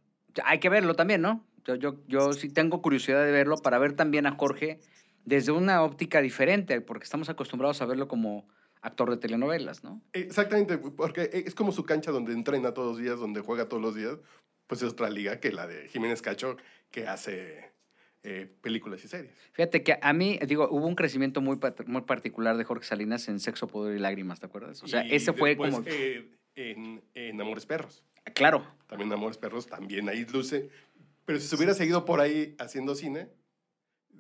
hay 0.44 0.60
que 0.60 0.70
verlo 0.70 0.96
también, 0.96 1.22
¿no? 1.22 1.46
Yo, 1.66 1.76
yo, 1.76 1.96
yo 2.08 2.34
sí 2.34 2.50
tengo 2.50 2.82
curiosidad 2.82 3.26
de 3.26 3.32
verlo 3.32 3.58
para 3.58 3.80
ver 3.80 3.94
también 3.94 4.28
a 4.28 4.32
Jorge 4.36 4.80
desde 5.26 5.52
una 5.52 5.82
óptica 5.84 6.22
diferente, 6.22 6.80
porque 6.82 7.06
estamos 7.06 7.30
acostumbrados 7.30 7.82
a 7.82 7.86
verlo 7.86 8.08
como 8.08 8.48
actor 8.82 9.10
de 9.10 9.18
telenovelas, 9.18 9.84
¿no? 9.84 10.02
Exactamente, 10.14 10.78
porque 10.78 11.30
es 11.34 11.56
como 11.56 11.72
su 11.72 11.84
cancha 11.84 12.12
donde 12.12 12.34
entrena 12.34 12.74
todos 12.74 12.90
los 12.90 12.98
días, 13.04 13.20
donde 13.20 13.42
juega 13.42 13.68
todos 13.68 13.82
los 13.82 13.96
días, 13.96 14.20
pues 14.68 14.84
es 14.84 14.92
otra 14.92 15.10
liga 15.10 15.40
que 15.40 15.52
la 15.52 15.66
de 15.66 15.88
Jiménez 15.90 16.22
Cacho, 16.22 16.58
que 16.92 17.08
hace 17.08 17.72
eh, 18.22 18.48
películas 18.62 19.04
y 19.04 19.08
series. 19.08 19.34
Fíjate 19.54 19.82
que 19.82 19.98
a 20.00 20.14
mí, 20.14 20.40
digo, 20.48 20.68
hubo 20.70 20.86
un 20.86 20.96
crecimiento 20.96 21.42
muy, 21.42 21.60
muy 21.88 22.02
particular 22.02 22.58
de 22.58 22.64
Jorge 22.64 22.86
Salinas 22.86 23.28
en 23.28 23.40
Sexo, 23.40 23.68
Poder 23.68 23.96
y 23.96 24.00
Lágrimas, 24.00 24.40
¿te 24.40 24.46
acuerdas? 24.46 24.84
O 24.84 24.88
sea, 24.88 25.04
Y 25.04 25.16
ese 25.16 25.34
fue 25.34 25.50
después, 25.50 25.74
como... 25.74 25.88
eh, 25.88 26.30
en, 26.56 27.04
en 27.16 27.42
Amores 27.42 27.66
Perros. 27.66 28.04
Claro, 28.34 28.68
También 28.88 29.12
Amores 29.14 29.38
Perros, 29.38 29.68
también 29.68 30.10
ahí 30.10 30.26
luce. 30.26 30.70
Pero 31.26 31.40
si 31.40 31.48
se 31.48 31.56
hubiera 31.56 31.74
seguido 31.74 32.06
por 32.06 32.20
ahí 32.20 32.56
haciendo 32.60 32.96
cine, 32.96 33.30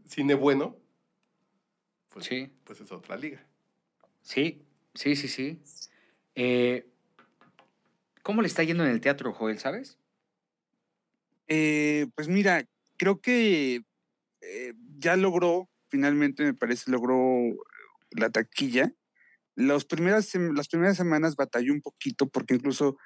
cine 0.07 0.33
bueno, 0.35 0.77
pues, 2.09 2.25
Sí. 2.25 2.51
pues 2.63 2.81
es 2.81 2.91
otra 2.91 3.17
liga. 3.17 3.45
sí, 4.21 4.65
sí, 4.93 5.15
sí, 5.15 5.27
sí. 5.27 5.61
Eh, 6.35 6.89
¿Cómo 8.23 8.41
le 8.41 8.47
está 8.47 8.63
yendo 8.63 8.83
en 8.83 8.89
el 8.91 9.01
teatro, 9.01 9.33
Joel, 9.33 9.59
sabes? 9.59 9.99
Eh, 11.47 12.07
pues 12.15 12.27
mira, 12.27 12.65
creo 12.97 13.21
que 13.21 13.83
eh, 14.41 14.73
ya 14.97 15.15
logró, 15.15 15.69
finalmente 15.89 16.43
me 16.43 16.53
parece, 16.55 16.89
logró 16.89 17.19
la 18.11 18.31
taquilla. 18.31 18.93
Los 19.55 19.85
primeras, 19.85 20.33
las 20.35 20.67
primeras 20.67 20.97
semanas 20.97 21.35
batalló 21.35 21.71
un 21.71 21.81
poquito 21.81 22.27
porque 22.27 22.55
incluso 22.55 22.97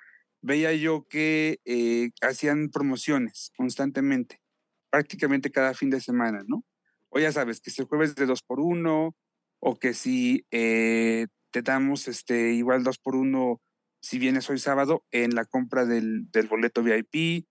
veía 0.42 0.74
yo 0.74 1.08
que 1.08 1.60
eh, 1.66 2.12
hacían 2.22 2.70
promociones 2.70 3.52
constantemente, 3.58 4.42
prácticamente 4.90 5.52
cada 5.52 5.74
fin 5.74 5.90
de 5.90 6.02
semana, 6.02 6.44
¿no? 6.48 6.64
O 7.10 7.20
ya 7.20 7.32
sabes, 7.32 7.60
que 7.60 7.72
si 7.72 7.82
el 7.82 7.88
jueves 7.88 8.16
de 8.16 8.26
dos 8.26 8.42
por 8.44 8.60
uno, 8.60 9.16
o 9.60 9.78
que 9.78 9.94
si 9.94 10.46
eh, 10.52 11.28
te 11.52 11.62
damos 11.62 12.08
este, 12.08 12.54
igual 12.54 12.84
dos 12.84 12.98
por 12.98 13.16
uno 13.16 13.62
si 14.02 14.18
vienes 14.18 14.50
hoy 14.50 14.60
sábado 14.60 15.04
en 15.12 15.36
la 15.36 15.46
compra 15.46 15.86
del, 15.86 16.30
del 16.32 16.48
boleto 16.48 16.84
VIP. 16.84 17.46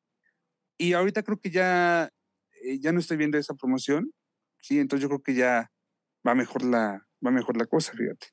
Y 0.79 0.93
ahorita 0.93 1.23
creo 1.23 1.39
que 1.39 1.51
ya, 1.51 2.11
eh, 2.63 2.79
ya 2.81 2.93
no 2.93 3.01
estoy 3.01 3.17
viendo 3.17 3.37
esa 3.37 3.55
promoción, 3.55 4.13
sí, 4.63 4.79
entonces 4.79 5.03
yo 5.03 5.09
creo 5.09 5.23
que 5.23 5.35
ya 5.35 5.71
va 6.27 6.35
mejor 6.35 6.65
la, 6.65 7.07
va 7.25 7.31
mejor 7.31 7.57
la 7.57 7.67
cosa, 7.67 7.93
fíjate. 7.93 8.29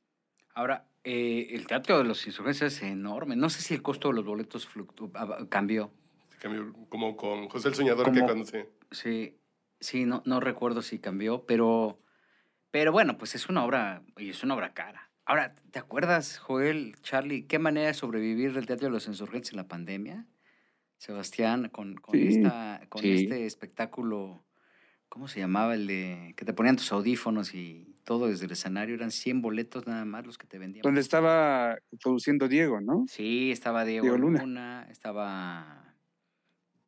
Ahora, 0.54 0.88
eh, 1.06 1.48
el 1.52 1.68
Teatro 1.68 1.98
de 1.98 2.04
los 2.04 2.26
Insurgentes 2.28 2.62
es 2.64 2.82
enorme. 2.84 3.36
No 3.36 3.50
sé 3.50 3.62
si 3.62 3.74
el 3.74 3.82
costo 3.82 4.10
de 4.10 4.16
los 4.16 4.26
boletos 4.26 4.68
fluctu- 4.68 5.12
ah, 5.16 5.46
cambió. 5.50 5.92
Se 6.32 6.38
cambió 6.38 6.74
como 6.90 7.16
con 7.16 7.48
José 7.48 7.70
el 7.70 7.76
Soñador, 7.76 8.12
que 8.12 8.22
cuando 8.22 8.44
se... 8.46 8.70
Sí, 8.92 9.38
sí, 9.80 10.06
no, 10.06 10.22
no 10.26 10.40
recuerdo 10.40 10.82
si 10.82 11.00
cambió, 11.00 11.46
pero, 11.46 12.02
pero 12.72 12.92
bueno, 12.92 13.18
pues 13.18 13.36
es 13.36 13.48
una 13.48 13.64
obra, 13.64 14.04
y 14.18 14.30
es 14.30 14.44
una 14.44 14.56
obra 14.56 14.74
cara. 14.74 15.10
Ahora, 15.26 15.56
¿te 15.72 15.80
acuerdas, 15.80 16.38
Joel, 16.38 16.96
Charlie, 17.02 17.48
qué 17.48 17.58
manera 17.58 17.88
de 17.88 17.94
sobrevivir 17.94 18.54
del 18.54 18.66
Teatro 18.68 18.88
de 18.88 18.92
los 18.94 19.08
Insurgentes 19.08 19.52
en 19.52 19.58
la 19.58 19.68
pandemia? 19.68 20.26
Sebastián, 20.98 21.70
con, 21.70 21.96
con, 21.96 22.14
Sí, 22.20 22.28
esta, 22.28 22.82
con 22.90 23.02
sí. 23.02 23.12
este 23.12 23.46
espectáculo, 23.46 24.46
¿cómo 25.10 25.28
se 25.28 25.40
llamaba? 25.40 25.76
El 25.76 25.88
de 25.88 26.34
que 26.38 26.46
te 26.46 26.54
ponían 26.54 26.78
tus 26.78 26.92
audífonos 26.92 27.54
y 27.54 27.95
todo 28.06 28.28
desde 28.28 28.46
el 28.46 28.52
escenario, 28.54 28.96
eran 28.96 29.12
100 29.12 29.42
boletos 29.42 29.86
nada 29.88 30.06
más 30.06 30.26
los 30.26 30.38
que 30.38 30.48
te 30.48 30.58
vendían. 30.58 30.84
Donde 30.84 31.02
estaba 31.02 31.78
produciendo 32.02 32.48
Diego, 32.48 32.80
¿no? 32.80 33.06
Sí, 33.10 33.52
estaba 33.52 33.84
Diego, 33.84 34.04
Diego 34.04 34.18
Luna. 34.18 34.40
Luna, 34.42 34.88
estaba... 34.90 35.96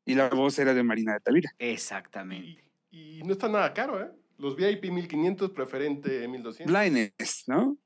Y 0.06 0.16
la 0.16 0.30
voz 0.30 0.58
era 0.58 0.74
de 0.74 0.84
Marina 0.84 1.14
de 1.14 1.20
Tavira. 1.20 1.52
Exactamente. 1.60 2.64
Y, 2.92 3.20
Y 3.20 3.24
no 3.24 3.34
está 3.34 3.50
nada 3.50 3.74
caro, 3.74 4.02
¿eh? 4.02 4.10
Los 4.38 4.56
VIP 4.56 4.86
1500, 4.92 5.52
preferente 5.52 6.26
1200. 6.28 6.72
Blindness, 6.74 7.44
¿no? 7.48 7.78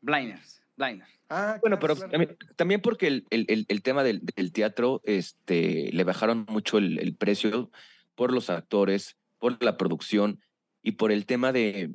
Blinders, 0.00 0.62
Blinders. 0.76 1.08
Ah, 1.28 1.58
Bueno, 1.62 1.78
pero 1.78 1.94
claro. 1.94 2.10
también, 2.10 2.36
también 2.56 2.80
porque 2.82 3.06
el, 3.06 3.26
el- 3.30 3.46
el- 3.48 3.64
el 3.68 3.82
tema 3.82 4.02
del, 4.02 4.20
del 4.36 4.52
teatro, 4.52 5.00
este, 5.04 5.90
le 5.92 6.04
bajaron 6.04 6.44
mucho 6.48 6.76
el, 6.78 6.98
el 6.98 7.14
precio 7.14 7.70
por 8.14 8.32
los 8.32 8.50
actores, 8.50 9.16
por 9.38 9.62
la 9.64 9.76
producción 9.78 10.40
y 10.82 10.92
por 10.92 11.12
el 11.12 11.24
tema 11.24 11.52
de, 11.52 11.90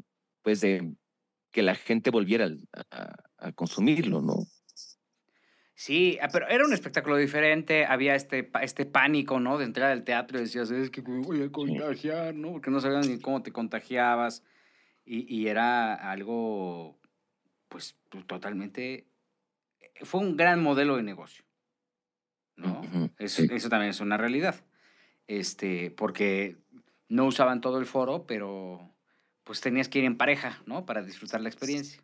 pues, 0.48 0.62
de 0.62 0.94
que 1.52 1.62
la 1.62 1.76
gente 1.76 2.10
volviera 2.10 2.50
a, 2.90 3.16
a 3.38 3.52
consumirlo, 3.52 4.22
¿no? 4.22 4.46
Sí, 5.76 6.18
ah, 6.22 6.30
pero 6.32 6.48
era 6.48 6.66
un 6.66 6.72
espectáculo 6.72 7.18
diferente, 7.18 7.86
había 7.86 8.16
este, 8.16 8.50
este 8.62 8.86
pánico, 8.86 9.42
¿no? 9.42 9.58
De 9.58 9.66
entrar 9.66 9.92
al 9.92 10.06
teatro 10.06 10.38
y 10.38 10.44
decías, 10.44 10.72
es 10.72 10.90
que 10.90 11.02
me 11.02 11.20
voy 11.20 11.42
a 11.44 11.52
contagiar, 11.52 12.34
¿no? 12.34 12.54
Porque 12.54 12.72
no 12.72 12.80
sabían 12.80 13.02
ni 13.02 13.20
cómo 13.20 13.44
te 13.44 13.52
contagiabas. 13.52 14.42
Y, 15.04 15.26
y 15.28 15.50
era 15.50 15.96
algo, 15.96 16.98
pues, 17.68 17.98
to- 18.08 18.24
totalmente... 18.24 19.06
Fue 20.04 20.22
un 20.22 20.38
gran 20.38 20.64
modelo 20.64 20.96
de 20.96 21.04
negocio, 21.04 21.44
¿no? 22.56 22.84
Eso, 23.20 23.42
sí. 23.42 23.50
eso 23.52 23.68
también 23.68 23.90
es 23.90 24.00
una 24.00 24.16
realidad. 24.16 24.56
Este, 25.28 25.92
porque 25.92 26.56
no 27.10 27.26
usaban 27.26 27.60
todo 27.60 27.80
el 27.80 27.86
foro, 27.86 28.26
pero 28.26 28.94
pues 29.48 29.62
tenías 29.62 29.88
que 29.90 30.00
ir 30.00 30.06
en 30.06 30.18
pareja, 30.18 30.62
¿no? 30.66 30.86
Para 30.86 31.02
disfrutar 31.02 31.42
la 31.42 31.48
experiencia. 31.50 32.04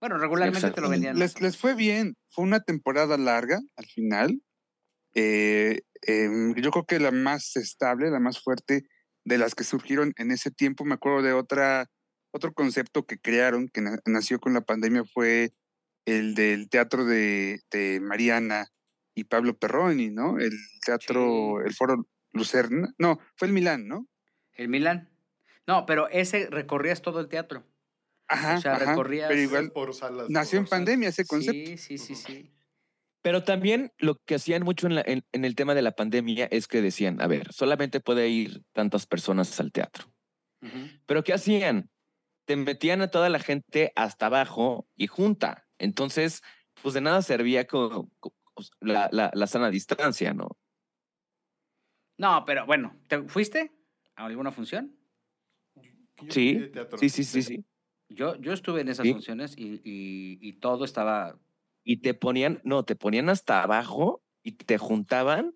Bueno, 0.00 0.18
regularmente 0.18 0.70
te 0.70 0.80
lo 0.80 0.88
vendían. 0.88 1.18
Les, 1.18 1.40
les 1.40 1.56
fue 1.56 1.74
bien. 1.74 2.16
Fue 2.30 2.44
una 2.44 2.60
temporada 2.60 3.18
larga 3.18 3.60
al 3.76 3.86
final. 3.86 4.40
Eh, 5.14 5.82
em, 6.02 6.54
yo 6.54 6.70
creo 6.70 6.86
que 6.86 7.00
la 7.00 7.10
más 7.10 7.56
estable, 7.56 8.10
la 8.10 8.20
más 8.20 8.40
fuerte 8.40 8.84
de 9.24 9.38
las 9.38 9.54
que 9.54 9.64
surgieron 9.64 10.12
en 10.16 10.30
ese 10.30 10.50
tiempo. 10.50 10.84
Me 10.84 10.94
acuerdo 10.94 11.22
de 11.22 11.32
otra, 11.32 11.86
otro 12.32 12.52
concepto 12.52 13.04
que 13.04 13.18
crearon 13.18 13.68
que 13.68 13.80
na- 13.80 13.98
nació 14.06 14.38
con 14.38 14.54
la 14.54 14.60
pandemia 14.60 15.04
fue 15.12 15.52
el 16.04 16.34
del 16.34 16.68
teatro 16.68 17.04
de, 17.04 17.60
de 17.72 17.98
Mariana 18.00 18.68
y 19.14 19.24
Pablo 19.24 19.58
Perroni, 19.58 20.10
¿no? 20.10 20.38
El 20.38 20.52
teatro, 20.84 21.62
el 21.64 21.74
foro 21.74 22.06
Lucerna. 22.32 22.92
No, 22.98 23.18
fue 23.36 23.48
el 23.48 23.54
Milán, 23.54 23.88
¿no? 23.88 24.06
El 24.52 24.68
Milán. 24.68 25.10
No, 25.66 25.86
pero 25.86 26.08
ese 26.08 26.46
recorrías 26.50 27.02
todo 27.02 27.20
el 27.20 27.28
teatro. 27.28 27.64
Ajá, 28.28 28.56
O 28.56 28.60
sea, 28.60 28.74
ajá, 28.74 28.92
recorrías- 28.92 29.28
pero 29.28 29.40
igual 29.40 29.70
por 29.72 29.94
salas. 29.94 30.28
nació 30.30 30.58
en 30.58 30.66
salas. 30.66 30.70
pandemia 30.70 31.08
ese 31.08 31.24
concepto. 31.26 31.70
Sí, 31.70 31.76
sí, 31.76 31.98
sí, 31.98 32.14
sí. 32.14 32.52
Pero 33.22 33.42
también 33.42 33.92
lo 33.98 34.16
que 34.24 34.36
hacían 34.36 34.62
mucho 34.62 34.86
en, 34.86 34.94
la- 34.96 35.04
en- 35.06 35.24
en 35.32 35.44
el 35.44 35.54
tema 35.56 35.74
de 35.74 35.82
la 35.82 35.92
pandemia 35.92 36.46
es 36.50 36.68
que 36.68 36.80
decían, 36.82 37.20
a 37.20 37.26
ver, 37.26 37.52
solamente 37.52 38.00
puede 38.00 38.28
ir 38.28 38.62
tantas 38.72 39.06
personas 39.06 39.58
al 39.60 39.72
teatro. 39.72 40.06
Pero 41.06 41.22
¿qué 41.22 41.32
hacían? 41.32 41.90
Te 42.46 42.56
metían 42.56 43.00
a 43.02 43.08
toda 43.10 43.28
la 43.28 43.38
gente 43.38 43.92
hasta 43.96 44.26
abajo 44.26 44.88
y 44.96 45.06
junta. 45.08 45.66
Entonces, 45.78 46.42
pues 46.82 46.94
de 46.94 47.00
nada 47.00 47.22
servía 47.22 47.66
co- 47.66 48.08
co- 48.20 48.32
la, 48.80 49.08
la- 49.12 49.30
la 49.34 49.46
sana 49.46 49.70
distancia, 49.70 50.32
¿no? 50.34 50.48
No, 52.18 52.44
pero 52.46 52.66
bueno, 52.66 52.96
¿te 53.08 53.22
fuiste 53.24 53.72
a 54.16 54.24
alguna 54.26 54.50
función? 54.52 54.96
Yo 56.22 56.32
Sí, 56.32 56.52
fui 56.54 56.62
de 56.62 56.68
teatro. 56.68 56.98
Sí, 56.98 57.08
sí, 57.08 57.24
sí, 57.24 57.42
sí. 57.42 57.64
Yo, 58.08 58.36
yo 58.36 58.52
estuve 58.52 58.80
en 58.80 58.88
esas 58.88 59.04
Sí. 59.04 59.12
funciones 59.12 59.54
y, 59.56 59.80
y- 59.84 60.38
y 60.40 60.52
todo 60.54 60.84
estaba... 60.84 61.38
Y 61.84 61.98
te 61.98 62.14
ponían, 62.14 62.60
no, 62.64 62.84
te 62.84 62.96
ponían 62.96 63.28
hasta 63.28 63.62
abajo 63.62 64.22
y 64.42 64.52
te 64.52 64.78
juntaban 64.78 65.54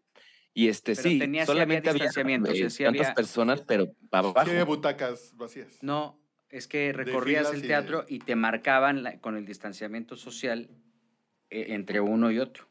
y 0.52 0.68
este 0.68 0.94
Pero 0.94 1.08
sí, 1.08 1.18
tenía- 1.18 1.44
sí 1.46 1.52
había 1.52 1.54
solamente 1.54 1.90
había, 1.90 2.02
distanciamiento, 2.04 2.52
sí, 2.54 2.62
eh, 2.62 2.70
sí 2.70 2.84
tantas 2.84 3.06
había- 3.06 3.14
personas, 3.14 3.62
pero 3.62 3.92
para 4.10 4.24
Sí, 4.24 4.30
abajo. 4.30 4.50
había 4.50 4.64
butacas 4.64 5.32
vacías. 5.36 5.78
No, 5.82 6.20
es 6.48 6.66
que 6.66 6.92
recorrías 6.92 7.52
el 7.52 7.58
y 7.58 7.62
de- 7.62 7.68
teatro 7.68 8.04
y 8.08 8.18
te 8.18 8.34
marcaban 8.36 9.02
la- 9.02 9.20
con 9.20 9.36
el 9.36 9.46
distanciamiento 9.46 10.16
social 10.16 10.68
eh, 11.50 11.66
entre 11.74 12.00
uno 12.00 12.30
y 12.30 12.38
otro. 12.38 12.68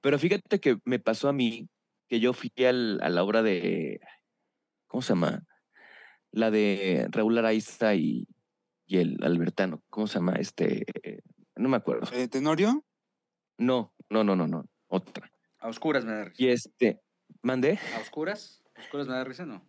Pero 0.00 0.18
fíjate 0.18 0.60
que 0.60 0.78
me 0.84 0.98
pasó 0.98 1.28
a 1.28 1.32
mí 1.32 1.68
que 2.08 2.20
yo 2.20 2.32
fui 2.32 2.50
al- 2.64 3.00
a 3.02 3.08
la 3.10 3.22
obra 3.22 3.42
de, 3.42 4.00
¿cómo 4.86 5.02
se 5.02 5.10
llama? 5.10 5.44
La 6.32 6.50
de 6.50 7.06
Raúl 7.10 7.38
Araiza 7.38 7.94
y, 7.94 8.26
y 8.86 8.98
el 8.98 9.18
Albertano, 9.22 9.82
¿cómo 9.90 10.06
se 10.06 10.14
llama? 10.14 10.34
Este, 10.34 10.84
no 11.56 11.68
me 11.68 11.76
acuerdo. 11.76 12.10
Eh, 12.12 12.28
¿Tenorio? 12.28 12.84
No, 13.58 13.94
no, 14.10 14.24
no, 14.24 14.34
no, 14.34 14.46
no, 14.46 14.64
otra. 14.88 15.30
A 15.58 15.68
oscuras 15.68 16.04
me 16.04 16.12
da 16.12 16.24
risa. 16.24 16.42
Y 16.42 16.48
este, 16.48 17.00
mandé. 17.42 17.78
¿A 17.96 18.00
oscuras? 18.00 18.64
¿A 18.74 18.80
oscuras 18.80 19.06
me 19.06 19.14
da 19.14 19.24
risa? 19.24 19.46
No. 19.46 19.64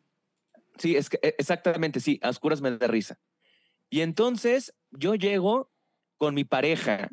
Sí, 0.78 0.96
es 0.96 1.10
que 1.10 1.20
e- 1.22 1.36
exactamente, 1.38 2.00
sí, 2.00 2.20
a 2.24 2.30
oscuras 2.30 2.62
me 2.62 2.76
da 2.76 2.88
risa. 2.88 3.20
Y 3.90 4.02
entonces 4.02 4.74
yo 4.90 5.16
llego 5.16 5.72
con 6.18 6.34
mi 6.34 6.46
pareja, 6.46 7.10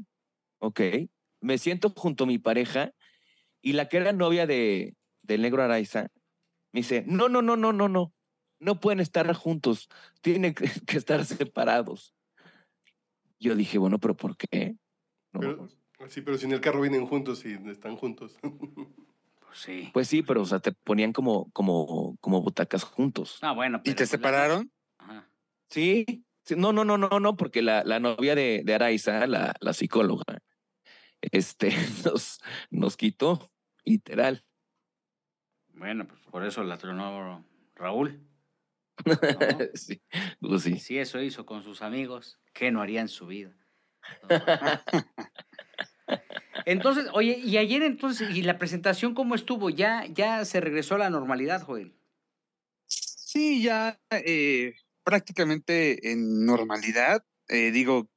¿ok? 0.60 0.80
Me 1.40 1.58
siento 1.58 1.90
junto 1.90 2.24
a 2.24 2.26
mi 2.26 2.38
pareja 2.38 2.94
y 3.60 3.72
la 3.72 3.88
que 3.88 3.98
era 3.98 4.12
novia 4.12 4.46
de, 4.46 4.96
del 5.22 5.42
negro 5.42 5.62
Araiza 5.62 6.10
me 6.72 6.80
dice, 6.80 7.04
no, 7.06 7.28
no, 7.28 7.42
no, 7.42 7.56
no, 7.56 7.72
no, 7.72 7.88
no, 7.88 8.14
no 8.60 8.78
pueden 8.78 9.00
estar 9.00 9.32
juntos, 9.34 9.88
tienen 10.20 10.54
que, 10.54 10.64
que 10.86 10.96
estar 10.96 11.24
separados. 11.24 12.14
Yo 13.40 13.56
dije, 13.56 13.78
bueno, 13.78 13.98
pero 13.98 14.14
¿por 14.14 14.36
qué? 14.36 14.76
No, 15.32 15.40
Pero, 15.40 15.68
sí, 16.08 16.20
pero 16.20 16.36
si 16.36 16.44
en 16.44 16.52
el 16.52 16.60
carro 16.60 16.82
vienen 16.82 17.06
juntos 17.06 17.44
y 17.44 17.54
están 17.68 17.96
juntos. 17.96 18.36
Pues 18.42 19.58
sí. 19.58 19.90
Pues 19.92 20.08
sí, 20.08 20.22
pero 20.22 20.42
o 20.42 20.44
sea, 20.44 20.60
te 20.60 20.72
ponían 20.72 21.12
como, 21.12 21.50
como, 21.52 22.16
como 22.20 22.40
butacas 22.40 22.84
juntos. 22.84 23.38
Ah, 23.40 23.52
bueno. 23.52 23.80
¿Y 23.84 23.90
te 23.90 23.96
pues 23.96 24.10
separaron? 24.10 24.70
Ajá. 24.98 25.28
Sí, 25.70 26.04
sí, 26.44 26.54
no, 26.56 26.72
no, 26.72 26.84
no, 26.84 26.98
no, 26.98 27.18
no, 27.18 27.36
porque 27.36 27.62
la, 27.62 27.82
la 27.84 27.98
novia 27.98 28.34
de, 28.34 28.62
de 28.64 28.74
Araiza, 28.74 29.26
la, 29.26 29.54
la 29.60 29.72
psicóloga, 29.72 30.24
este, 31.20 31.70
nos, 32.04 32.40
nos 32.70 32.96
quitó, 32.96 33.50
literal. 33.84 34.44
Bueno, 35.74 36.06
pues 36.06 36.20
por 36.30 36.44
eso 36.44 36.62
la 36.62 36.76
tronó 36.76 37.44
Raúl. 37.74 38.29
sí, 39.74 40.00
pues 40.40 40.62
sí. 40.62 40.78
Si 40.78 40.98
eso 40.98 41.20
hizo 41.22 41.46
con 41.46 41.62
sus 41.62 41.82
amigos, 41.82 42.38
¿qué 42.52 42.70
no 42.70 42.80
haría 42.82 43.00
en 43.00 43.08
su 43.08 43.26
vida? 43.26 43.54
Entonces, 46.66 47.06
oye, 47.12 47.38
y 47.38 47.56
ayer 47.56 47.82
entonces, 47.82 48.36
¿y 48.36 48.42
la 48.42 48.58
presentación 48.58 49.14
cómo 49.14 49.34
estuvo? 49.34 49.70
¿Ya, 49.70 50.04
ya 50.06 50.44
se 50.44 50.60
regresó 50.60 50.96
a 50.96 50.98
la 50.98 51.10
normalidad, 51.10 51.62
Joel? 51.62 51.94
Sí, 52.86 53.62
ya 53.62 53.98
eh, 54.10 54.74
prácticamente 55.04 56.12
en 56.12 56.44
normalidad. 56.44 57.24
eh, 57.48 57.70
digo, 57.70 58.08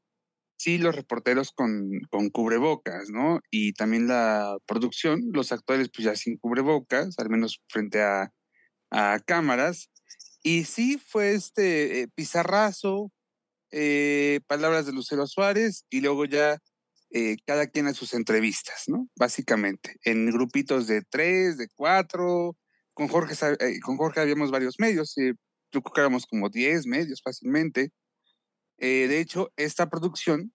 sí, 0.57 0.77
los 0.77 0.95
reporteros 0.95 1.51
con, 1.51 2.01
con 2.09 2.29
cubrebocas, 2.29 3.09
¿no? 3.09 3.41
Y 3.51 3.73
también 3.73 4.07
la 4.07 4.57
producción, 4.65 5.21
los 5.33 5.51
actores 5.51 5.89
pues 5.93 6.05
ya 6.05 6.15
sin 6.15 6.37
cubrebocas, 6.37 7.17
al 7.19 7.29
menos 7.29 7.61
frente 7.69 8.01
a, 8.01 8.31
a 8.91 9.19
cámaras. 9.25 9.89
Y 10.43 10.65
sí, 10.65 10.97
fue 10.97 11.33
este 11.33 12.01
eh, 12.01 12.07
pizarrazo, 12.13 13.11
eh, 13.71 14.41
palabras 14.47 14.85
de 14.85 14.91
Lucero 14.91 15.25
Suárez 15.25 15.85
y 15.89 16.01
luego 16.01 16.25
ya 16.25 16.59
eh, 17.11 17.37
cada 17.45 17.67
quien 17.67 17.87
a 17.87 17.93
sus 17.93 18.13
entrevistas, 18.13 18.83
¿no? 18.87 19.07
Básicamente, 19.15 19.95
en 20.03 20.29
grupitos 20.31 20.87
de 20.87 21.01
tres, 21.09 21.57
de 21.57 21.69
cuatro, 21.75 22.57
con 22.93 23.07
Jorge, 23.07 23.35
con 23.81 23.97
Jorge 23.97 24.19
habíamos 24.19 24.51
varios 24.51 24.75
medios, 24.79 25.15
yo 25.15 25.81
creo 25.81 25.93
que 25.93 26.01
éramos 26.01 26.25
como 26.27 26.49
10 26.49 26.85
medios 26.85 27.21
fácilmente. 27.23 27.91
De 28.77 29.19
hecho, 29.19 29.51
esta 29.55 29.89
producción 29.89 30.53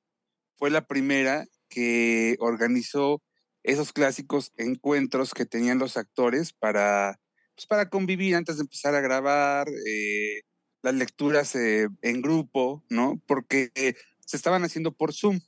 fue 0.56 0.70
la 0.70 0.86
primera 0.86 1.46
que 1.68 2.36
organizó 2.38 3.22
esos 3.64 3.92
clásicos 3.92 4.52
encuentros 4.56 5.34
que 5.34 5.46
tenían 5.46 5.78
los 5.78 5.96
actores 5.96 6.52
para, 6.52 7.18
pues, 7.58 7.66
para 7.66 7.88
convivir 7.90 8.36
antes 8.36 8.56
de 8.58 8.62
empezar 8.62 8.94
a 8.94 9.00
grabar, 9.00 9.66
eh, 9.84 10.42
las 10.80 10.94
lecturas 10.94 11.56
eh, 11.56 11.88
en 12.02 12.22
grupo, 12.22 12.84
¿no? 12.88 13.20
Porque 13.26 13.72
eh, 13.74 13.94
se 14.24 14.36
estaban 14.36 14.62
haciendo 14.62 14.92
por 14.92 15.12
Zoom, 15.12 15.40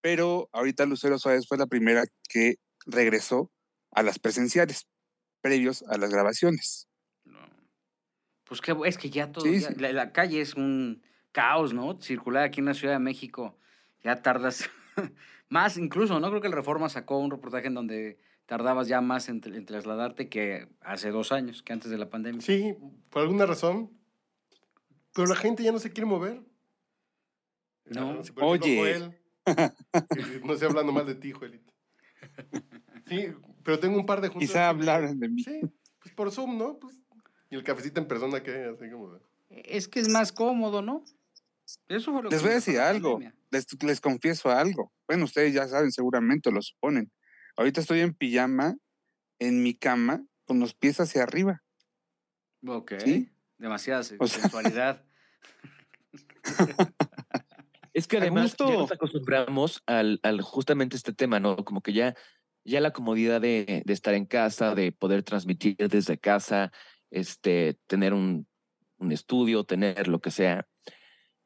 pero 0.00 0.48
ahorita 0.54 0.86
Lucero 0.86 1.18
Suárez 1.18 1.46
fue 1.46 1.58
la 1.58 1.66
primera 1.66 2.04
que 2.30 2.54
regresó 2.86 3.52
a 3.90 4.02
las 4.02 4.18
presenciales 4.18 4.88
previos 5.42 5.82
a 5.90 5.98
las 5.98 6.08
grabaciones. 6.08 6.88
Pues 8.44 8.62
que 8.62 8.74
es 8.86 8.96
que 8.96 9.10
ya 9.10 9.30
todo, 9.30 9.44
Sí, 9.44 9.60
ya- 9.60 9.68
sí. 9.68 9.74
La, 9.76 9.92
la 9.92 10.12
calle 10.12 10.40
es 10.40 10.54
un 10.54 11.02
caos, 11.32 11.74
¿no? 11.74 12.00
Circular 12.00 12.44
aquí 12.44 12.60
en 12.60 12.66
la 12.66 12.74
Ciudad 12.74 12.94
de 12.94 13.00
México, 13.00 13.58
ya 14.02 14.22
tardas 14.22 14.70
más 15.50 15.76
incluso, 15.76 16.18
¿no? 16.20 16.30
Creo 16.30 16.40
que 16.40 16.46
el 16.46 16.54
Reforma 16.54 16.88
sacó 16.88 17.18
un 17.18 17.30
reportaje 17.30 17.66
en 17.66 17.74
donde 17.74 18.18
tardabas 18.48 18.88
ya 18.88 19.02
más 19.02 19.28
en, 19.28 19.42
en 19.44 19.66
trasladarte 19.66 20.30
que 20.30 20.66
hace 20.80 21.10
dos 21.10 21.32
años, 21.32 21.62
que 21.62 21.74
antes 21.74 21.90
de 21.90 21.98
la 21.98 22.08
pandemia. 22.08 22.40
Sí, 22.40 22.74
por 23.10 23.20
alguna 23.22 23.44
razón. 23.44 23.92
Pero 25.14 25.28
la 25.28 25.36
gente 25.36 25.62
ya 25.62 25.70
no 25.70 25.78
se 25.78 25.92
quiere 25.92 26.06
mover. 26.06 26.42
No. 27.84 28.22
Si, 28.24 28.32
por 28.32 28.44
ejemplo, 28.44 28.66
Oye. 28.66 28.76
Joel, 28.78 29.18
no 30.44 30.52
estoy 30.54 30.68
hablando 30.68 30.92
mal 30.92 31.06
de 31.06 31.14
ti, 31.14 31.30
Joelito. 31.32 31.72
Sí, 33.06 33.26
pero 33.62 33.78
tengo 33.78 33.98
un 33.98 34.06
par 34.06 34.22
de 34.22 34.28
juntas. 34.28 34.48
Quizá 34.48 34.70
hablaran 34.70 35.18
de 35.20 35.28
mí. 35.28 35.42
Sí, 35.42 35.60
pues 36.00 36.14
por 36.14 36.30
Zoom, 36.32 36.56
¿no? 36.56 36.78
Pues 36.78 36.96
Y 37.50 37.56
el 37.56 37.62
cafecito 37.64 38.00
en 38.00 38.08
persona 38.08 38.42
que 38.42 38.64
así 38.64 38.90
como 38.90 39.12
de- 39.12 39.20
Es 39.50 39.88
que 39.88 40.00
es 40.00 40.08
más 40.08 40.32
cómodo, 40.32 40.80
¿no? 40.80 41.04
Eso 41.86 42.12
fue 42.12 42.22
lo 42.22 42.30
Les 42.30 42.38
que 42.40 42.44
voy 42.46 42.52
a 42.52 42.56
decir 42.56 42.78
algo. 42.78 43.20
Les, 43.50 43.66
les 43.82 44.00
confieso 44.00 44.50
algo. 44.50 44.90
Bueno, 45.06 45.24
ustedes 45.24 45.52
ya 45.52 45.68
saben, 45.68 45.92
seguramente 45.92 46.50
lo 46.50 46.62
suponen. 46.62 47.10
Ahorita 47.58 47.80
estoy 47.80 48.00
en 48.00 48.14
pijama, 48.14 48.76
en 49.40 49.64
mi 49.64 49.74
cama, 49.74 50.24
con 50.44 50.60
los 50.60 50.74
pies 50.74 51.00
hacia 51.00 51.24
arriba. 51.24 51.64
Ok. 52.64 52.92
¿Sí? 53.04 53.30
Demasiada 53.58 54.00
O 54.20 54.26
sea- 54.28 54.42
sensualidad. 54.42 55.04
Es 57.94 58.06
que 58.06 58.18
además 58.18 58.54
ya 58.56 58.66
nos 58.66 58.92
acostumbramos 58.92 59.82
al, 59.86 60.20
al 60.22 60.40
justamente 60.40 60.94
este 60.96 61.12
tema, 61.12 61.40
¿no? 61.40 61.56
Como 61.64 61.80
que 61.80 61.92
ya, 61.92 62.14
ya 62.64 62.80
la 62.80 62.92
comodidad 62.92 63.40
de, 63.40 63.82
de 63.84 63.92
estar 63.92 64.14
en 64.14 64.24
casa, 64.24 64.76
de 64.76 64.92
poder 64.92 65.24
transmitir 65.24 65.74
desde 65.76 66.16
casa, 66.16 66.70
este, 67.10 67.76
tener 67.88 68.14
un, 68.14 68.46
un 68.98 69.10
estudio, 69.10 69.64
tener 69.64 70.06
lo 70.06 70.20
que 70.20 70.30
sea, 70.30 70.68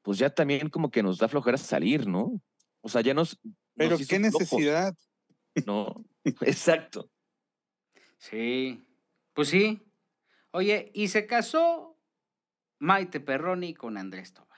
pues 0.03 0.19
ya 0.19 0.29
también 0.29 0.69
como 0.69 0.91
que 0.91 1.03
nos 1.03 1.17
da 1.17 1.29
flojera 1.29 1.57
salir, 1.57 2.07
¿no? 2.07 2.43
O 2.83 2.89
sea, 2.91 3.01
ya 3.01 3.15
nos... 3.15 3.39
Pero 3.75 3.97
nos 3.97 4.07
qué 4.07 4.19
necesidad. 4.19 4.95
¿No? 5.67 6.05
Exacto. 6.25 7.11
Sí. 8.19 8.87
Pues 9.33 9.49
sí. 9.49 9.83
Oye, 10.51 10.91
y 10.95 11.09
se 11.09 11.27
casó 11.27 11.99
Maite 12.79 13.21
Perroni 13.21 13.75
con 13.75 13.97
Andrés 13.97 14.33
Tobar. 14.35 14.49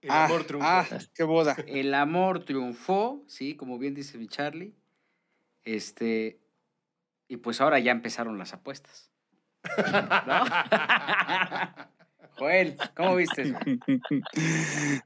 El 0.00 0.10
ah, 0.10 0.24
amor 0.26 0.44
triunfó. 0.44 0.66
ah, 0.68 0.86
qué 1.14 1.24
boda. 1.24 1.56
El 1.66 1.94
amor 1.94 2.44
triunfó, 2.44 3.24
sí, 3.26 3.56
como 3.56 3.78
bien 3.78 3.94
dice 3.94 4.18
mi 4.18 4.28
Charlie. 4.28 4.74
Este, 5.64 6.40
y 7.28 7.36
pues 7.38 7.60
ahora 7.60 7.78
ya 7.78 7.92
empezaron 7.92 8.38
las 8.38 8.54
apuestas. 8.54 9.10
¿No? 10.26 10.44
Joel, 12.38 12.76
¿cómo 12.96 13.16
viste 13.16 13.42
eso? 13.42 13.58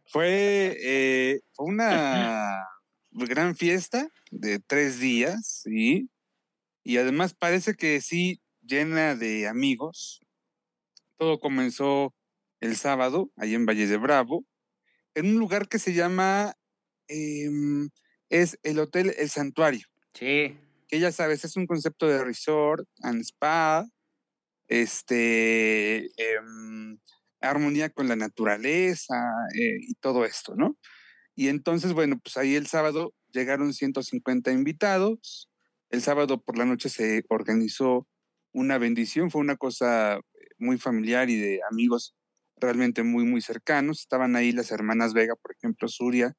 fue, 0.07 0.77
eh, 0.81 1.41
fue 1.51 1.67
una 1.67 2.65
gran 3.15 3.57
fiesta 3.57 4.09
de 4.31 4.59
tres 4.59 4.99
días, 4.99 5.63
¿sí? 5.65 6.11
Y 6.83 6.99
además 6.99 7.35
parece 7.35 7.75
que 7.75 8.01
sí, 8.01 8.41
llena 8.61 9.15
de 9.15 9.49
amigos. 9.49 10.21
Todo 11.17 11.39
comenzó 11.39 12.15
el 12.61 12.77
sábado, 12.77 13.31
ahí 13.37 13.55
en 13.55 13.67
Valle 13.67 13.87
de 13.87 13.97
Bravo, 13.97 14.45
en 15.15 15.27
un 15.27 15.39
lugar 15.39 15.69
que 15.69 15.79
se 15.79 15.95
llama, 15.95 16.55
em, 17.09 17.89
es 18.29 18.59
el 18.63 18.79
Hotel 18.79 19.15
El 19.17 19.31
Santuario. 19.31 19.87
Sí, 20.15 20.59
que 20.89 20.99
ya 21.01 21.13
sabes, 21.13 21.45
es 21.45 21.57
un 21.57 21.67
concepto 21.67 22.07
de 22.07 22.23
resort 22.25 22.87
and 23.03 23.23
spa, 23.23 23.87
este, 24.69 26.07
em, 26.17 26.99
armonía 27.41 27.91
con 27.91 28.09
la 28.09 28.17
naturaleza 28.17 29.15
eh, 29.55 29.79
y 29.81 29.95
todo 29.95 30.25
esto, 30.25 30.55
¿no? 30.57 30.77
Y 31.35 31.49
entonces, 31.49 31.93
bueno, 31.93 32.19
pues 32.23 32.37
ahí 32.37 32.55
el 32.55 32.67
sábado 32.67 33.15
llegaron 33.33 33.73
150 33.73 34.53
invitados, 34.53 35.51
el 35.91 36.03
sábado 36.03 36.41
por 36.41 36.57
la 36.57 36.65
noche 36.65 36.89
se 36.89 37.25
organizó 37.29 38.07
una 38.53 38.79
bendición, 38.79 39.31
fue 39.31 39.41
una 39.41 39.57
cosa 39.57 40.21
muy 40.59 40.79
familiar 40.79 41.31
y 41.31 41.37
de 41.37 41.61
amigos 41.71 42.15
realmente 42.57 43.03
muy, 43.03 43.25
muy 43.25 43.41
cercanos. 43.41 44.01
Estaban 44.01 44.37
ahí 44.37 44.53
las 44.53 44.71
hermanas 44.71 45.13
Vega, 45.13 45.35
por 45.35 45.53
ejemplo, 45.53 45.89
Suria, 45.89 46.35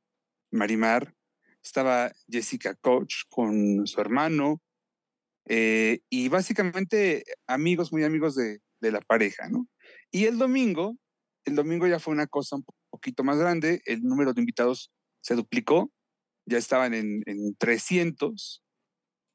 Marimar, 0.51 1.13
estaba 1.61 2.11
Jessica 2.29 2.75
Koch 2.75 3.25
con 3.29 3.85
su 3.87 3.99
hermano, 3.99 4.61
eh, 5.47 5.99
y 6.09 6.27
básicamente 6.29 7.23
amigos, 7.47 7.91
muy 7.91 8.03
amigos 8.03 8.35
de, 8.35 8.59
de 8.81 8.91
la 8.91 9.01
pareja, 9.01 9.47
¿no? 9.49 9.67
Y 10.11 10.25
el 10.25 10.37
domingo, 10.37 10.97
el 11.45 11.55
domingo 11.55 11.87
ya 11.87 11.99
fue 11.99 12.13
una 12.13 12.27
cosa 12.27 12.55
un 12.55 12.65
poquito 12.95 13.23
más 13.23 13.37
grande, 13.37 13.81
el 13.85 14.01
número 14.03 14.33
de 14.33 14.41
invitados 14.41 14.91
se 15.21 15.35
duplicó, 15.35 15.91
ya 16.45 16.57
estaban 16.57 16.93
en, 16.93 17.23
en 17.25 17.55
300, 17.57 18.63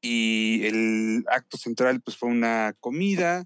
y 0.01 0.65
el 0.65 1.23
acto 1.29 1.57
central 1.57 2.01
pues 2.01 2.17
fue 2.17 2.29
una 2.29 2.73
comida, 2.79 3.45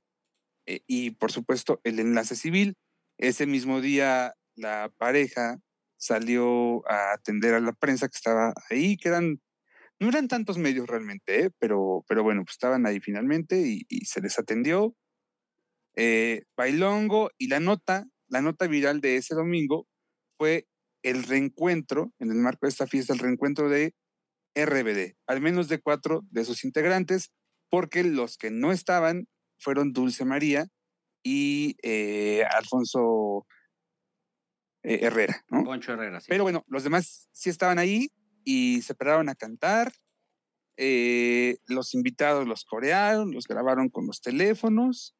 eh, 0.65 0.80
y 0.88 1.12
por 1.12 1.32
supuesto 1.32 1.82
el 1.84 1.99
enlace 1.99 2.36
civil. 2.36 2.75
Ese 3.17 3.45
mismo 3.45 3.82
día 3.82 4.34
la 4.56 4.91
pareja 4.97 5.60
salió 5.97 6.88
a 6.89 7.13
atender 7.13 7.54
a 7.56 7.60
la 7.60 7.73
prensa 7.73 8.08
que 8.08 8.15
estaba 8.15 8.54
ahí, 8.69 8.97
que 8.97 9.10
eran, 9.10 9.41
no 9.99 10.10
eran 10.10 10.28
tantos 10.28 10.58
medios 10.58 10.88
realmente, 10.88 11.45
¿eh? 11.45 11.51
pero, 11.60 12.06
pero 12.08 12.23
bueno, 12.23 12.43
pues 12.43 12.54
estaban 12.54 12.86
ahí 12.86 12.99
finalmente 12.99 13.62
y, 13.62 13.86
y 13.89 14.06
se 14.06 14.21
les 14.21 14.39
atendió. 14.39 14.95
Eh, 15.97 16.43
bailongo 16.58 17.32
y 17.38 17.47
la 17.47 17.60
nota, 17.60 18.06
la 18.28 18.41
nota 18.41 18.67
viral 18.67 19.01
de 19.01 19.17
ese 19.17 19.36
domingo 19.36 19.88
fue 20.38 20.67
el 21.04 21.24
reencuentro, 21.24 22.12
en 22.19 22.32
el 22.32 22.38
marco 22.38 22.65
de 22.65 22.69
esta 22.69 22.88
fiesta, 22.88 23.13
el 23.13 23.19
reencuentro 23.19 23.69
de 23.69 23.93
RBD, 24.56 25.15
al 25.28 25.41
menos 25.41 25.67
de 25.67 25.80
cuatro 25.80 26.21
de 26.32 26.45
sus 26.45 26.63
integrantes, 26.63 27.32
porque 27.69 28.04
los 28.04 28.38
que 28.38 28.52
no 28.52 28.71
estaban 28.71 29.28
fueron 29.60 29.93
Dulce 29.93 30.26
María 30.26 30.67
y 31.24 31.76
eh, 31.84 32.43
Alfonso 32.52 33.45
eh, 34.84 35.00
Herrera, 35.02 35.43
¿no? 35.50 35.63
Poncho 35.63 35.93
Herrera, 35.93 36.19
sí. 36.19 36.28
Pero 36.30 36.43
bueno, 36.43 36.63
los 36.67 36.84
demás 36.84 37.28
sí 37.32 37.50
estaban 37.50 37.80
ahí 37.80 38.10
y 38.43 38.82
se 38.82 38.95
pararon 38.95 39.30
a 39.30 39.36
cantar. 39.36 39.91
eh, 40.78 41.58
los 41.67 41.93
invitados 41.93 42.45
los 42.45 42.65
corearon, 42.65 43.32
los 43.32 43.48
grabaron 43.48 43.88
con 43.88 44.06
los 44.08 44.19
teléfonos. 44.19 45.15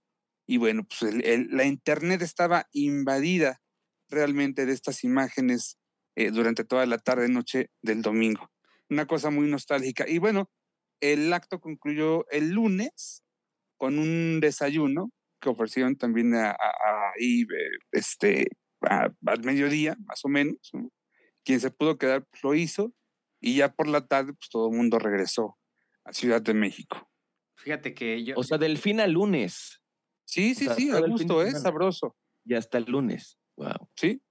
Y 0.46 0.58
bueno, 0.58 0.86
pues 0.86 1.02
el- 1.14 1.24
el- 1.26 1.48
la 1.56 1.64
internet 1.64 2.22
estaba 2.22 2.68
invadida 2.74 3.62
realmente 4.10 4.66
de 4.66 4.74
estas 4.74 5.04
imágenes 5.04 5.78
eh, 6.16 6.32
durante 6.32 6.64
toda 6.64 6.86
la 6.86 6.98
tarde-noche 6.98 7.70
del 7.82 8.02
domingo. 8.02 8.50
Una 8.90 9.06
cosa 9.06 9.30
muy 9.32 9.50
nostálgica. 9.50 10.08
Y 10.08 10.18
bueno, 10.20 10.50
el 11.02 11.32
acto 11.34 11.60
concluyó 11.60 12.26
el 12.30 12.52
lunes 12.52 13.24
con 13.78 14.00
un 14.00 14.40
desayuno 14.40 15.12
que 15.42 15.50
ofrecieron 15.50 15.96
también 15.98 16.34
a- 16.36 16.52
a- 16.52 17.12
eh, 17.20 17.46
este, 17.92 18.48
a- 18.82 19.10
al 19.26 19.44
mediodía, 19.44 19.96
más 20.06 20.24
o 20.24 20.30
menos. 20.30 20.58
¿no? 20.74 20.90
Quien 21.44 21.60
se 21.60 21.72
pudo 21.72 21.98
quedar, 21.98 22.26
pues, 22.26 22.44
lo 22.44 22.56
hizo. 22.56 22.94
Y 23.42 23.58
ya 23.58 23.74
por 23.74 23.88
la 23.88 24.08
tarde, 24.08 24.34
pues 24.34 24.50
todo 24.50 24.70
el 24.72 24.78
mundo 24.78 24.98
regresó 24.98 25.58
a 26.06 26.14
Ciudad 26.14 26.42
de 26.42 26.54
México. 26.54 27.10
Fíjate 27.58 27.94
que 27.94 28.24
yo. 28.24 28.36
O 28.38 28.44
sea, 28.44 28.58
del 28.58 28.78
fin 28.78 29.00
al 29.00 29.12
lunes. 29.12 29.82
Sí, 30.26 30.52
O 30.54 30.56
sí, 30.56 30.66
sea, 30.66 30.76
sí, 30.76 30.90
a 30.90 31.00
gusto, 31.02 31.42
¿eh? 31.42 31.48
semana. 31.48 31.60
Sabroso. 31.60 32.16
Ya 32.46 32.58
hasta 32.58 32.78
el 32.78 32.86
lunes. 32.86 33.38
Wow. 33.58 33.90
Sí. 33.96 34.22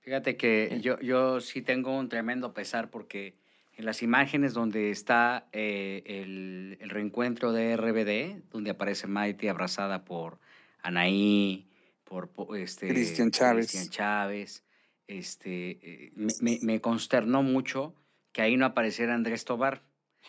Fíjate 0.00 0.36
que 0.36 0.78
yo, 0.80 0.98
yo 1.00 1.40
sí 1.40 1.60
tengo 1.62 1.96
un 1.96 2.08
tremendo 2.08 2.54
pesar 2.54 2.90
porque 2.90 3.36
en 3.74 3.84
las 3.84 4.02
imágenes 4.02 4.54
donde 4.54 4.90
está 4.90 5.48
eh, 5.52 6.02
el, 6.06 6.78
el 6.80 6.90
reencuentro 6.90 7.52
de 7.52 7.72
RBD, 7.76 8.42
donde 8.50 8.70
aparece 8.70 9.06
Maite 9.06 9.50
abrazada 9.50 10.04
por 10.04 10.38
Anaí, 10.82 11.68
por, 12.04 12.30
po- 12.30 12.56
este, 12.56 12.88
Cristian 12.88 13.30
Chávez. 13.30 13.66
Cristian 13.70 13.90
Chávez, 13.90 14.64
este, 15.06 15.78
eh, 15.82 16.12
me, 16.16 16.32
me- 16.40 16.58
me 16.62 16.80
consternó 16.80 17.42
mucho 17.42 17.94
que 18.32 18.42
ahí 18.42 18.56
no 18.56 18.66
apareciera 18.66 19.14
Andrés 19.14 19.44
Tobar. 19.44 19.82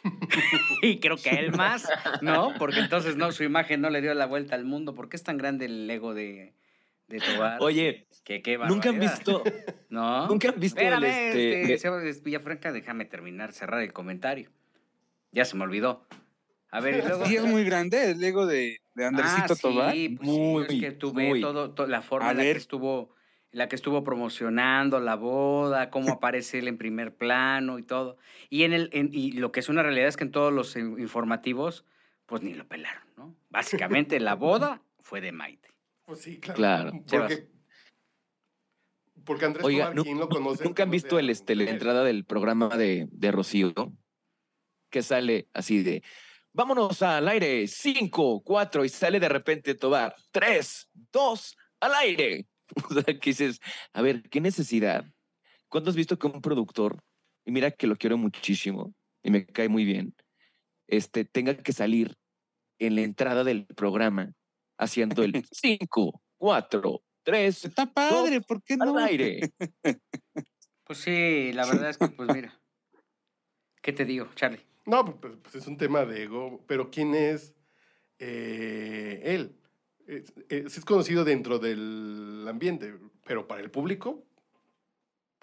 y 0.81 0.99
creo 0.99 1.17
que 1.17 1.29
a 1.29 1.39
él 1.39 1.51
más, 1.55 1.87
¿no? 2.21 2.53
Porque 2.59 2.79
entonces 2.79 3.15
no, 3.15 3.31
su 3.31 3.43
imagen 3.43 3.81
no 3.81 3.89
le 3.89 4.01
dio 4.01 4.13
la 4.13 4.25
vuelta 4.25 4.55
al 4.55 4.65
mundo. 4.65 4.93
¿Por 4.93 5.09
qué 5.09 5.15
es 5.15 5.23
tan 5.23 5.37
grande 5.37 5.65
el 5.65 5.89
ego 5.89 6.13
de, 6.13 6.53
de 7.09 7.19
Tobar? 7.19 7.57
Oye, 7.61 8.07
que 8.23 8.41
qué 8.41 8.57
¿nunca 8.57 8.89
han 8.89 8.99
visto, 8.99 9.43
¿No? 9.89 10.27
nunca 10.27 10.49
han 10.49 10.59
visto 10.59 10.79
el 10.79 11.03
este, 11.03 11.59
este, 11.61 11.67
de- 11.73 11.77
Sebas 11.79 12.23
Villafranca, 12.23 12.71
déjame 12.71 13.05
terminar, 13.05 13.51
cerrar 13.51 13.81
el 13.81 13.91
comentario. 13.91 14.49
Ya 15.31 15.45
se 15.45 15.57
me 15.57 15.63
olvidó. 15.63 16.07
A 16.71 16.79
ver, 16.79 16.95
y 16.99 17.01
luego. 17.07 17.25
Sí, 17.25 17.35
es 17.35 17.43
muy 17.45 17.63
grande 17.63 18.11
el 18.11 18.23
ego 18.23 18.45
de, 18.45 18.77
de 18.95 19.05
Andresito 19.05 19.53
ah, 19.53 19.57
Tobar. 19.61 19.93
Sí, 19.93 20.09
pues 20.09 20.27
Muy, 20.29 20.65
sí, 20.69 20.75
es 20.75 20.81
que 20.81 20.91
tú 20.91 21.11
ves 21.13 21.27
muy. 21.29 21.41
todo, 21.41 21.71
to- 21.71 21.87
la 21.87 22.01
forma 22.01 22.29
A 22.29 22.31
en 22.31 22.37
la 22.37 22.43
que 22.43 22.51
estuvo, 22.51 23.15
la 23.51 23.67
que 23.67 23.75
estuvo 23.75 24.03
promocionando 24.03 24.99
la 24.99 25.15
boda, 25.15 25.89
cómo 25.89 26.13
aparece 26.13 26.59
él 26.59 26.67
en 26.67 26.77
primer 26.77 27.15
plano 27.15 27.79
y 27.79 27.83
todo. 27.83 28.17
Y 28.51 28.63
en 28.63 28.73
el, 28.73 28.89
en- 28.93 29.09
y 29.11 29.31
lo 29.31 29.51
que 29.51 29.59
es 29.61 29.69
una 29.69 29.81
realidad 29.81 30.07
es 30.07 30.17
que 30.17 30.25
en 30.25 30.31
todos 30.31 30.53
los 30.53 30.75
in- 30.75 30.99
informativos, 30.99 31.85
pues 32.27 32.43
ni 32.43 32.53
lo 32.53 32.67
pelaron, 32.67 33.01
¿no? 33.17 33.35
Básicamente 33.49 34.19
la 34.19 34.35
boda 34.35 34.83
fue 35.01 35.21
de 35.21 35.31
Maite. 35.31 35.68
Pues 36.09 36.21
sí, 36.21 36.39
claro. 36.39 36.57
Claro. 37.05 37.27
Porque, 37.27 37.47
porque 39.23 39.45
Andrés 39.45 39.63
Oiga, 39.63 39.83
Tobar, 39.83 39.95
nu- 39.95 40.03
¿quién 40.03 40.17
lo 40.17 40.27
conoce? 40.27 40.63
¿Nunca 40.63 40.81
han 40.81 40.89
visto 40.89 41.19
el, 41.19 41.29
este, 41.29 41.55
la 41.55 41.69
entrada 41.69 42.03
del 42.03 42.25
programa 42.25 42.75
de, 42.75 43.07
de 43.11 43.31
Rocío? 43.31 43.71
Que 44.89 45.03
sale 45.03 45.49
así 45.53 45.83
de, 45.83 46.01
vámonos 46.51 47.03
al 47.03 47.27
aire, 47.27 47.67
cinco, 47.67 48.41
cuatro, 48.41 48.83
y 48.83 48.89
sale 48.89 49.19
de 49.19 49.29
repente 49.29 49.75
Tobar, 49.75 50.15
tres, 50.31 50.89
dos, 51.11 51.55
al 51.79 51.93
aire. 51.93 52.47
O 52.89 52.93
sea, 52.95 53.03
que 53.03 53.19
dices, 53.29 53.59
a 53.93 54.01
ver, 54.01 54.23
¿qué 54.29 54.41
necesidad? 54.41 55.05
¿Cuándo 55.67 55.91
has 55.91 55.95
visto 55.95 56.17
que 56.17 56.25
un 56.25 56.41
productor, 56.41 57.03
y 57.45 57.51
mira 57.51 57.69
que 57.69 57.85
lo 57.85 57.95
quiero 57.97 58.17
muchísimo, 58.17 58.95
y 59.21 59.29
me 59.29 59.45
cae 59.45 59.69
muy 59.69 59.85
bien, 59.85 60.15
este, 60.87 61.23
tenga 61.23 61.55
que 61.55 61.71
salir 61.71 62.15
en 62.79 62.95
la 62.95 63.01
entrada 63.01 63.43
del 63.43 63.67
programa 63.67 64.33
haciendo 64.79 65.21
el 65.23 65.45
5, 65.51 66.21
4, 66.37 67.01
3, 67.23 67.65
Está 67.65 67.85
padre, 67.85 68.41
¿por 68.41 68.63
qué 68.63 68.77
no? 68.77 68.97
al 68.97 69.03
aire. 69.05 69.51
Pues 70.85 70.97
sí, 71.01 71.53
la 71.53 71.67
verdad 71.67 71.91
es 71.91 71.99
que, 71.99 72.07
pues 72.07 72.33
mira. 72.33 72.59
¿Qué 73.79 73.93
te 73.93 74.05
digo, 74.05 74.27
Charlie? 74.33 74.65
No, 74.87 75.05
pues, 75.05 75.35
pues 75.43 75.53
es 75.53 75.67
un 75.67 75.77
tema 75.77 76.03
de 76.03 76.23
ego, 76.23 76.63
pero 76.65 76.89
¿quién 76.89 77.13
es 77.13 77.53
eh, 78.17 79.21
él? 79.23 79.55
Es, 80.07 80.33
es- 80.49 80.77
es 80.77 80.85
conocido 80.85 81.23
dentro 81.25 81.59
del 81.59 82.43
ambiente, 82.49 82.95
pero 83.23 83.47
para 83.47 83.61
el 83.61 83.69
público, 83.69 84.25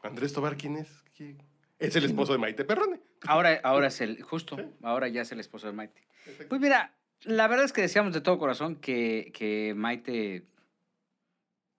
Andrés 0.02 0.32
Tobar, 0.32 0.56
¿quién 0.56 0.78
es? 0.78 0.88
¿Quién? 1.16 1.40
Es 1.78 1.94
el 1.94 2.04
esposo 2.06 2.32
de 2.32 2.38
Maite 2.38 2.64
Perrone. 2.64 3.00
Ahora, 3.28 3.60
ahora 3.62 3.86
es 3.88 4.00
el, 4.00 4.20
justo, 4.22 4.56
Sí. 4.56 4.62
ahora 4.82 5.06
ya 5.06 5.22
es 5.22 5.30
el 5.30 5.38
esposo 5.38 5.68
de 5.68 5.74
Maite. 5.74 6.02
Pues 6.48 6.60
mira, 6.60 6.92
la 7.22 7.48
verdad 7.48 7.64
es 7.64 7.72
que 7.72 7.82
deseamos 7.82 8.12
de 8.12 8.20
todo 8.20 8.38
corazón 8.38 8.76
que, 8.76 9.30
que 9.34 9.74
Maite 9.74 10.46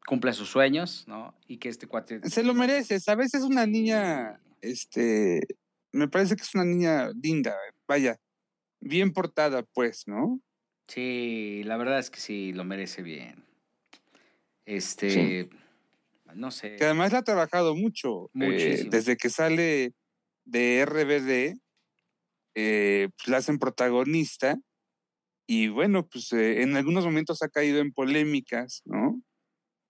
cumpla 0.06 0.34
sus 0.34 0.50
sueños, 0.50 1.06
¿no? 1.08 1.36
Y 1.48 1.58
que 1.58 1.70
este 1.70 1.88
cuate... 1.88 2.22
Se 2.30 2.44
lo 2.44 2.54
merece, 2.54 3.00
¿sabes? 3.00 3.34
Es 3.34 3.44
una 3.44 3.66
niña, 3.66 4.40
este, 4.62 5.42
me 5.92 6.08
parece 6.08 6.36
que 6.36 6.44
es 6.44 6.56
una 6.56 6.64
niña 6.64 7.10
linda, 7.22 7.56
vaya, 7.88 8.18
bien 8.80 9.12
portada, 9.12 9.64
pues, 9.64 10.08
¿no? 10.08 10.40
Sí, 10.88 11.62
la 11.66 11.76
verdad 11.76 12.00
es 12.00 12.10
que 12.10 12.20
sí, 12.20 12.54
lo 12.54 12.64
merece 12.64 13.02
bien. 13.02 13.44
Este, 14.66 15.50
no 16.34 16.52
sé. 16.52 16.76
Que 16.78 16.86
además 16.86 17.12
la 17.12 17.20
ha 17.20 17.24
trabajado 17.24 17.76
mucho. 17.76 18.30
eh, 18.40 18.86
desde 18.90 19.18
que 19.18 19.30
sale 19.30 19.94
de 20.46 20.86
RBD, 20.86 21.60
eh, 22.56 23.10
pues 23.18 23.28
la 23.28 23.38
hacen 23.38 23.60
protagonista. 23.60 24.58
Y 25.48 25.70
bueno, 25.70 26.06
pues 26.06 26.34
eh, 26.34 26.62
en 26.62 26.76
algunos 26.76 27.06
momentos 27.06 27.42
ha 27.42 27.48
caído 27.48 27.80
en 27.80 27.94
polémicas, 27.94 28.82
¿no? 28.84 29.22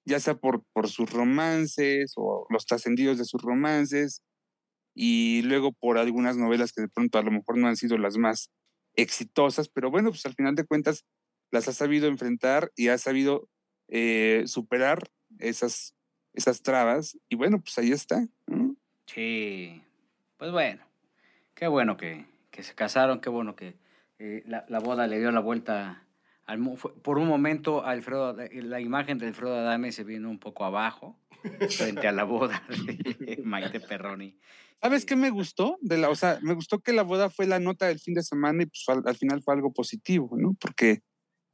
Ya 0.05 0.19
sea 0.19 0.35
por, 0.35 0.63
por 0.71 0.87
sus 0.87 1.11
romances 1.11 2.13
o 2.15 2.45
los 2.49 2.65
trascendidos 2.67 3.17
de 3.17 3.25
sus 3.25 3.41
romances. 3.41 4.21
Y 4.93 5.41
luego 5.41 5.73
por 5.73 5.97
algunas 5.97 6.37
novelas 6.37 6.71
que 6.71 6.81
de 6.81 6.89
pronto 6.89 7.17
a 7.17 7.23
lo 7.23 7.31
mejor 7.31 7.57
no 7.57 7.67
han 7.67 7.75
sido 7.75 7.97
las 7.97 8.17
más 8.17 8.51
exitosas, 8.95 9.67
pero 9.67 9.89
bueno, 9.91 10.09
pues 10.09 10.25
al 10.25 10.33
final 10.35 10.55
de 10.55 10.65
cuentas 10.65 11.05
las 11.51 11.67
ha 11.67 11.73
sabido 11.73 12.07
enfrentar 12.07 12.71
y 12.75 12.89
ha 12.89 12.97
sabido 12.97 13.49
eh, 13.87 14.43
superar 14.45 15.09
esas, 15.39 15.95
esas 16.33 16.61
trabas. 16.61 17.17
Y 17.29 17.35
bueno, 17.35 17.61
pues 17.61 17.77
ahí 17.79 17.91
está. 17.91 18.27
Sí, 19.07 19.81
pues 20.37 20.51
bueno, 20.51 20.83
qué 21.55 21.67
bueno 21.67 21.97
que, 21.97 22.25
que 22.51 22.63
se 22.63 22.75
casaron, 22.75 23.21
qué 23.21 23.29
bueno 23.29 23.55
que 23.55 23.75
eh, 24.19 24.43
la, 24.45 24.65
la 24.69 24.79
boda 24.79 25.07
le 25.07 25.19
dio 25.19 25.31
la 25.31 25.39
vuelta 25.39 26.03
al 26.45 26.59
Por 27.03 27.17
un 27.17 27.27
momento, 27.27 27.83
Alfredo, 27.83 28.27
Ada- 28.27 28.49
la 28.51 28.79
imagen 28.79 29.17
de 29.17 29.27
Alfredo 29.27 29.55
Adame 29.55 29.91
se 29.91 30.03
vino 30.03 30.29
un 30.29 30.39
poco 30.39 30.63
abajo 30.63 31.19
frente 31.69 32.07
a 32.07 32.11
la 32.11 32.23
boda 32.23 32.63
de 32.69 33.41
Maite 33.43 33.79
Perroni. 33.81 34.39
¿Sabes 34.81 35.05
qué 35.05 35.15
me 35.15 35.29
gustó? 35.29 35.77
De 35.81 35.97
la, 35.97 36.09
o 36.09 36.15
sea, 36.15 36.39
me 36.41 36.53
gustó 36.53 36.79
que 36.79 36.93
la 36.93 37.01
boda 37.03 37.29
fue 37.29 37.47
la 37.47 37.59
nota 37.59 37.87
del 37.87 37.99
fin 37.99 38.13
de 38.13 38.23
semana 38.23 38.63
y 38.63 38.67
pues 38.67 38.83
al, 38.87 39.03
al 39.05 39.17
final 39.17 39.41
fue 39.41 39.55
algo 39.55 39.73
positivo, 39.73 40.37
¿no? 40.37 40.55
Porque 40.59 41.01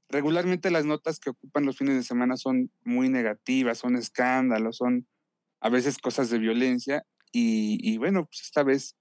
regularmente 0.09 0.69
las 0.69 0.85
notas 0.85 1.19
que 1.19 1.31
ocupan 1.31 1.65
los 1.65 1.77
fines 1.77 1.95
de 1.95 2.03
semana 2.03 2.37
son 2.37 2.69
muy 2.83 3.09
negativas, 3.09 3.79
son 3.79 3.95
escándalos, 3.95 4.77
son 4.77 5.07
a 5.59 5.69
veces 5.69 5.97
cosas 5.97 6.29
de 6.29 6.37
violencia 6.37 7.03
y, 7.31 7.79
y 7.81 7.97
bueno, 7.97 8.25
pues 8.25 8.41
esta 8.41 8.61
vez 8.63 8.95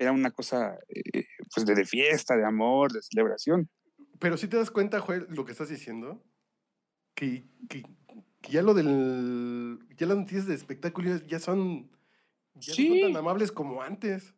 era 0.00 0.12
una 0.12 0.30
cosa 0.30 0.78
eh, 0.88 1.26
pues 1.54 1.66
de, 1.66 1.74
de 1.74 1.84
fiesta, 1.84 2.34
de 2.36 2.44
amor, 2.44 2.90
de 2.90 3.02
celebración. 3.02 3.68
Pero 4.18 4.36
si 4.38 4.48
te 4.48 4.56
das 4.56 4.70
cuenta, 4.70 4.98
Joel, 5.00 5.26
lo 5.28 5.44
que 5.44 5.52
estás 5.52 5.68
diciendo, 5.68 6.24
que, 7.14 7.44
que- 7.68 7.84
que 8.40 8.50
ya 8.52 8.62
lo 8.62 8.72
del. 8.72 9.78
Ya 9.98 10.06
las 10.06 10.16
noticias 10.16 10.46
de 10.46 10.54
espectáculo 10.54 11.14
ya 11.26 11.38
son. 11.38 11.90
Ya 12.54 12.70
no 12.72 12.74
Sí. 12.74 13.00
son 13.02 13.12
tan 13.12 13.16
amables 13.20 13.52
como 13.52 13.82
antes. 13.82 14.34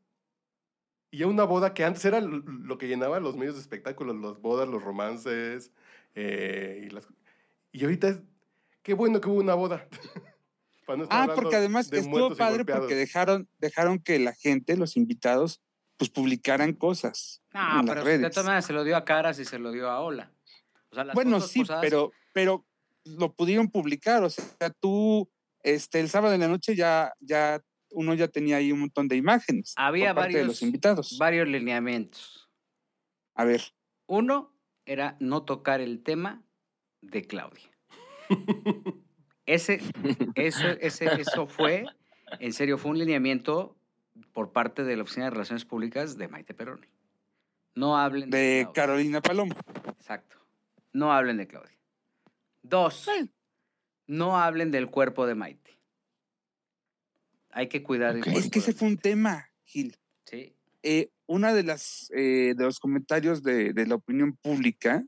Y 1.13 1.19
ya 1.19 1.27
una 1.29 1.45
boda 1.45 1.73
que 1.75 1.85
antes 1.85 2.05
era 2.05 2.21
lo 2.21 2.79
que 2.79 2.89
llenaba 2.89 3.21
los 3.21 3.37
medios 3.37 3.55
de 3.55 3.61
espectáculos, 3.61 4.17
las 4.21 4.41
bodas, 4.41 4.69
los 4.69 4.83
romances. 4.83 5.71
eh, 6.15 6.87
y, 6.87 6.91
las- 6.91 7.07
y 7.71 7.85
ahorita 7.85 8.09
es. 8.09 8.21
Qué 8.83 8.95
bueno 8.95 9.21
que 9.21 9.29
hubo 9.29 9.39
una 9.39 9.55
boda. 9.55 9.89
Para 10.87 10.97
no 10.99 11.03
estar 11.05 11.31
Ah, 11.31 11.35
porque 11.35 11.57
además 11.57 11.89
de 11.91 11.99
estuvo 12.01 12.35
padre 12.37 12.65
porque 12.65 12.95
dejaron, 12.95 13.49
dejaron 13.59 13.99
que 14.01 14.19
la 14.19 14.33
gente, 14.35 14.77
los 14.77 14.97
invitados, 14.97 15.61
pues 15.97 16.11
publicaran 16.11 16.73
cosas 16.73 17.43
No, 17.55 17.61
en 17.61 17.87
las 17.87 17.95
pero 17.95 18.05
de 18.05 18.17
redes. 18.19 18.31
todas 18.33 18.47
maneras 18.47 18.67
se 18.67 18.73
lo 18.73 18.83
dio 18.85 18.97
a 18.97 19.05
Caras 19.05 19.39
y 19.39 19.45
se 19.45 19.59
lo 19.59 19.71
dio 19.71 19.89
a 19.91 20.01
Ola. 20.01 20.33
O 20.91 20.95
sea, 20.95 21.05
las 21.05 21.15
Bueno, 21.15 21.41
sí, 21.41 21.61
posadas- 21.61 21.81
pero, 21.83 22.13
pero 22.33 22.67
lo 23.05 23.33
pudieron 23.33 23.69
publicar. 23.71 24.23
O 24.25 24.31
sea, 24.31 24.71
tú, 24.81 25.31
este, 25.63 26.01
el 26.01 26.09
sábado 26.11 26.35
en 26.35 26.41
la 26.41 26.49
noche 26.49 26.75
ya, 26.75 27.13
ya, 27.21 27.63
uno 27.91 28.15
ya 28.15 28.27
tenía 28.29 28.57
ahí 28.57 28.73
un 28.73 28.81
montón 28.81 29.07
de 29.09 29.17
imágenes. 29.17 29.75
Había 29.77 30.13
por 30.15 30.23
parte 30.25 30.39
de 30.39 30.45
los 30.45 30.57
varios- 30.57 30.63
invitados. 30.63 31.19
varios 31.19 31.47
lineamientos. 31.49 32.51
A 33.35 33.45
ver, 33.45 33.63
Uno 34.07 34.53
era 34.85 35.17
no 35.21 35.45
tocar 35.45 35.81
el 35.81 36.03
tema 36.03 36.43
de 37.01 37.27
Claudia. 37.27 37.71
Ese, 39.47 39.81
eso, 40.35 40.69
ese, 40.81 41.07
eso 41.21 41.47
fue, 41.47 41.85
en 42.39 42.53
serio, 42.53 42.79
fue 42.79 42.93
un 42.93 42.99
lineamiento 42.99 43.77
por 44.33 44.53
parte 44.53 44.85
de 44.85 44.97
la 44.97 45.03
Oficina 45.03 45.27
de 45.27 45.31
Relaciones 45.31 45.65
Públicas 45.65 46.17
de 46.17 46.29
Maite 46.29 46.55
Perroni. 46.55 46.87
No 47.75 47.97
hablen 47.97 48.31
de, 48.31 48.39
de. 48.39 48.69
Carolina 48.75 49.21
Paloma. 49.21 49.57
Exacto. 49.99 50.37
No 50.93 51.13
hablen 51.13 51.39
de 51.39 51.47
Claudia. 51.47 51.79
Dos, 52.63 53.09
no 54.07 54.39
hablen 54.39 54.71
del 54.71 54.91
cuerpo 54.91 55.27
de 55.27 55.35
Maite. 55.35 55.79
Hay 57.51 57.69
que 57.69 57.83
cuidar 57.83 58.11
el 58.15 58.19
Ok. 58.19 58.25
cuerpo. 58.25 58.41
Es 58.41 58.51
que 58.51 58.59
ese 58.59 58.73
fue 58.73 58.89
un 58.89 58.99
tema, 58.99 59.51
Gil. 59.65 59.97
Sí. 60.27 60.55
Eh, 60.83 61.11
una 61.27 61.55
de 61.55 61.63
las 61.63 62.11
eh, 62.15 62.55
de 62.57 62.65
los 62.65 62.79
comentarios 62.79 63.43
de, 63.43 63.73
de 63.73 63.87
la 63.87 63.95
opinión 63.95 64.37
pública, 64.37 65.05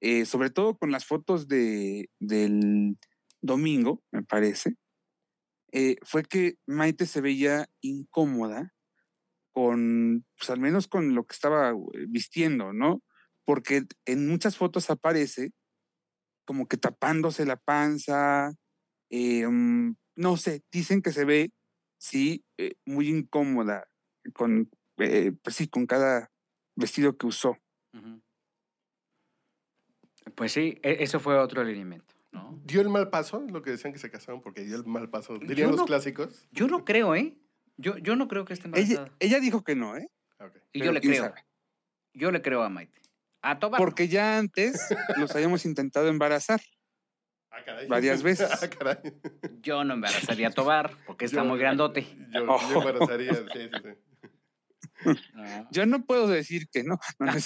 eh, 0.00 0.24
sobre 0.24 0.50
todo 0.50 0.76
con 0.78 0.90
las 0.90 1.04
fotos 1.04 1.48
de, 1.48 2.08
del 2.18 2.96
domingo, 3.40 4.02
me 4.10 4.22
parece, 4.22 4.76
eh, 5.72 5.96
fue 6.02 6.24
que 6.24 6.56
Maite 6.66 7.06
se 7.06 7.20
veía 7.20 7.68
incómoda 7.80 8.72
con, 9.52 10.24
pues 10.38 10.50
al 10.50 10.60
menos 10.60 10.88
con 10.88 11.14
lo 11.14 11.24
que 11.24 11.34
estaba 11.34 11.70
eh, 11.70 12.06
vistiendo, 12.08 12.72
¿no? 12.72 13.02
Porque 13.44 13.84
en 14.06 14.28
muchas 14.28 14.56
fotos 14.56 14.90
aparece 14.90 15.52
como 16.44 16.66
que 16.66 16.76
tapándose 16.76 17.46
la 17.46 17.56
panza, 17.56 18.52
mm, 19.10 19.92
no 20.16 20.36
sé, 20.36 20.62
dicen 20.72 21.02
que 21.02 21.12
se 21.12 21.24
ve, 21.24 21.52
sí, 21.98 22.44
eh, 22.58 22.74
muy 22.84 23.08
incómoda 23.08 23.86
con, 24.34 24.70
pues 24.96 25.56
sí, 25.56 25.68
con 25.68 25.86
cada 25.86 26.30
vestido 26.76 27.16
que 27.16 27.26
usó. 27.26 27.56
Pues 30.34 30.52
sí, 30.52 30.78
e- 30.82 31.02
eso 31.02 31.20
fue 31.20 31.38
otro 31.38 31.64
lineamiento, 31.64 32.14
¿no? 32.32 32.60
¿Dio 32.64 32.80
el 32.80 32.88
mal 32.88 33.10
paso? 33.10 33.44
Lo 33.50 33.62
que 33.62 33.70
decían 33.70 33.92
que 33.92 33.98
se 33.98 34.10
casaron 34.10 34.40
porque 34.40 34.62
dio 34.64 34.76
el 34.76 34.84
mal 34.86 35.08
paso. 35.10 35.38
Dirían 35.38 35.70
los 35.70 35.78
no- 35.80 35.86
clásicos. 35.86 36.46
Yo 36.52 36.66
no 36.68 36.84
creo, 36.84 37.14
¿eh? 37.14 37.36
Yo, 37.76 37.96
yo 37.98 38.14
no 38.16 38.28
creo 38.28 38.44
que 38.44 38.52
esté 38.52 38.66
embarazada. 38.66 39.10
ella 39.18 39.40
dijo 39.40 39.64
que 39.64 39.74
no, 39.74 39.96
¿eh? 39.96 40.08
Ok. 40.38 40.56
Y 40.72 40.80
pero 40.80 40.84
yo 40.86 40.92
le 40.92 41.00
creo. 41.00 41.24
sabe. 41.24 41.44
Yo 42.12 42.30
le 42.30 42.42
creo 42.42 42.62
a 42.62 42.68
Maite. 42.68 43.00
A 43.42 43.58
Tobar. 43.58 43.80
no. 43.80 43.84
Porque 43.86 44.08
ya 44.08 44.36
antes 44.38 44.88
los 45.16 45.34
habíamos 45.34 45.64
intentado 45.64 46.08
embarazar. 46.08 46.60
Ah, 47.50 47.64
caray. 47.64 47.88
Varias 47.88 48.22
veces. 48.22 48.48
Ah, 48.62 48.68
caray. 48.68 48.98
Yo 49.62 49.82
no 49.84 49.94
embarazaría 49.94 50.48
a 50.48 50.50
Tobar 50.52 50.92
porque 51.06 51.24
está 51.24 51.38
Yo- 51.42 51.44
muy 51.46 51.58
grandote. 51.58 52.06
Yo, 52.32 52.44
Oh. 52.48 52.60
yo 52.70 52.78
embarazaría, 52.80 53.34
sí, 53.34 53.42
sí, 53.52 53.70
sí. 53.82 53.88
No. 55.34 55.68
Yo 55.70 55.86
no 55.86 56.04
puedo 56.04 56.28
decir 56.28 56.68
que 56.68 56.82
no. 56.84 56.98
no, 57.18 57.32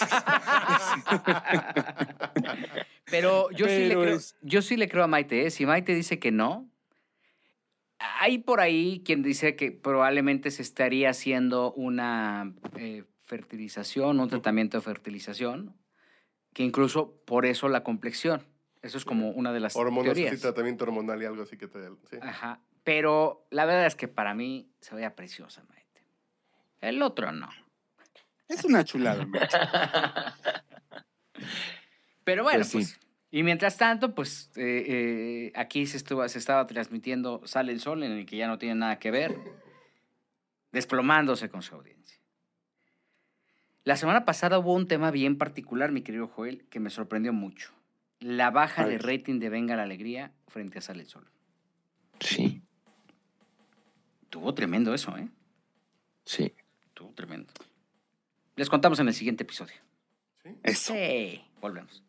Pero 3.11 3.51
yo 3.51 3.67
sí 3.67 3.79
le 3.83 3.89
Pero 3.89 4.01
creo, 4.03 4.15
es- 4.17 4.37
yo 4.43 4.63
sí 4.63 4.77
le 4.77 4.89
creo 4.89 5.05
a 5.05 5.07
Maite, 5.09 5.47
¿eh? 5.47 5.51
Si 5.51 5.67
Maite 5.67 5.95
dice 5.95 6.19
que 6.19 6.31
no, 6.33 6.71
hay 7.99 8.39
por 8.39 8.61
ahí 8.61 9.03
quien 9.05 9.23
dice 9.23 9.57
que 9.57 9.73
probablemente 9.73 10.51
se 10.51 10.63
estaría 10.63 11.11
haciendo 11.11 11.73
una 11.75 12.55
eh, 12.77 13.05
fertilización, 13.25 14.21
un 14.21 14.29
tratamiento 14.29 14.79
de 14.79 14.83
fertilización, 14.83 15.77
que 16.53 16.63
incluso 16.63 17.21
por 17.25 17.47
eso 17.47 17.69
la 17.69 17.83
complexión. 17.83 18.47
Eso 18.83 18.99
es 18.99 19.05
como 19.07 19.31
una 19.31 19.53
de 19.53 19.61
las 19.61 19.75
Hormonas, 19.77 20.13
teorías. 20.13 20.33
así, 20.33 20.43
tratamiento 20.43 20.85
hormonal 20.85 21.23
y 21.23 21.25
algo 21.25 21.43
así 21.43 21.57
que 21.57 21.69
te... 21.69 21.79
Sí. 22.11 22.17
Ajá. 22.21 22.61
Pero 22.83 23.47
la 23.51 23.65
verdad 23.65 23.87
es 23.87 23.95
que 23.97 24.09
para 24.09 24.35
mí 24.35 24.71
se 24.81 24.95
veía 24.95 25.15
preciosa 25.17 25.65
Maite. 25.71 25.84
El 26.89 27.03
otro 27.03 27.33
no. 27.33 27.49
es 28.49 28.65
una 28.65 28.85
chulada. 28.85 29.27
Pero 32.25 32.43
bueno, 32.43 32.59
Pues 32.61 32.73
pues. 32.73 33.01
y 33.31 33.43
mientras 33.43 33.77
tanto, 33.77 34.15
pues 34.15 34.51
eh, 34.57 34.85
eh, 34.89 35.53
aquí 35.55 35.87
se, 35.87 35.97
estuvo, 35.97 36.27
se 36.29 36.39
estaba 36.39 36.67
transmitiendo 36.67 37.43
Sale 37.47 37.73
el 37.73 37.81
Sol, 37.81 38.03
en 38.03 38.13
el 38.13 38.27
que 38.27 38.37
ya 38.37 38.47
no 38.47 38.59
tiene 38.59 38.77
nada 38.77 38.99
que 38.99 39.11
ver, 39.11 39.37
desplomándose 40.73 41.49
con 41.51 41.63
su 41.63 41.75
audiencia. 41.75 42.19
La 43.85 43.97
semana 43.97 44.25
pasada 44.25 44.59
hubo 44.59 44.73
un 44.73 44.89
tema 44.89 45.11
bien 45.11 45.37
particular, 45.37 45.93
mi 45.93 46.01
querido 46.03 46.27
Joel, 46.29 46.65
que 46.71 46.81
me 46.81 46.89
sorprendió 46.91 47.33
mucho. 47.33 47.73
la 48.21 48.51
baja 48.51 48.87
de 48.87 48.97
rating 48.97 49.39
de 49.39 49.51
Venga 49.51 49.77
la 49.77 49.83
Alegría 49.83 50.33
frente 50.49 50.79
a 50.79 50.81
Sale 50.83 51.03
el 51.03 51.09
Sol. 51.09 51.29
Sí, 52.21 52.63
Tuvo 54.31 54.55
tremendo 54.55 54.95
eso, 54.95 55.17
¿eh? 55.19 55.29
sí. 56.25 56.53
Tuvo 56.95 57.13
tremendo. 57.13 57.53
Les 58.57 58.71
contamos 58.71 58.99
en 59.01 59.09
el 59.09 59.15
siguiente 59.15 59.43
episodio. 59.43 59.75
Eso. 60.63 60.95
Sí. 60.95 61.43
Volvemos. 61.61 62.03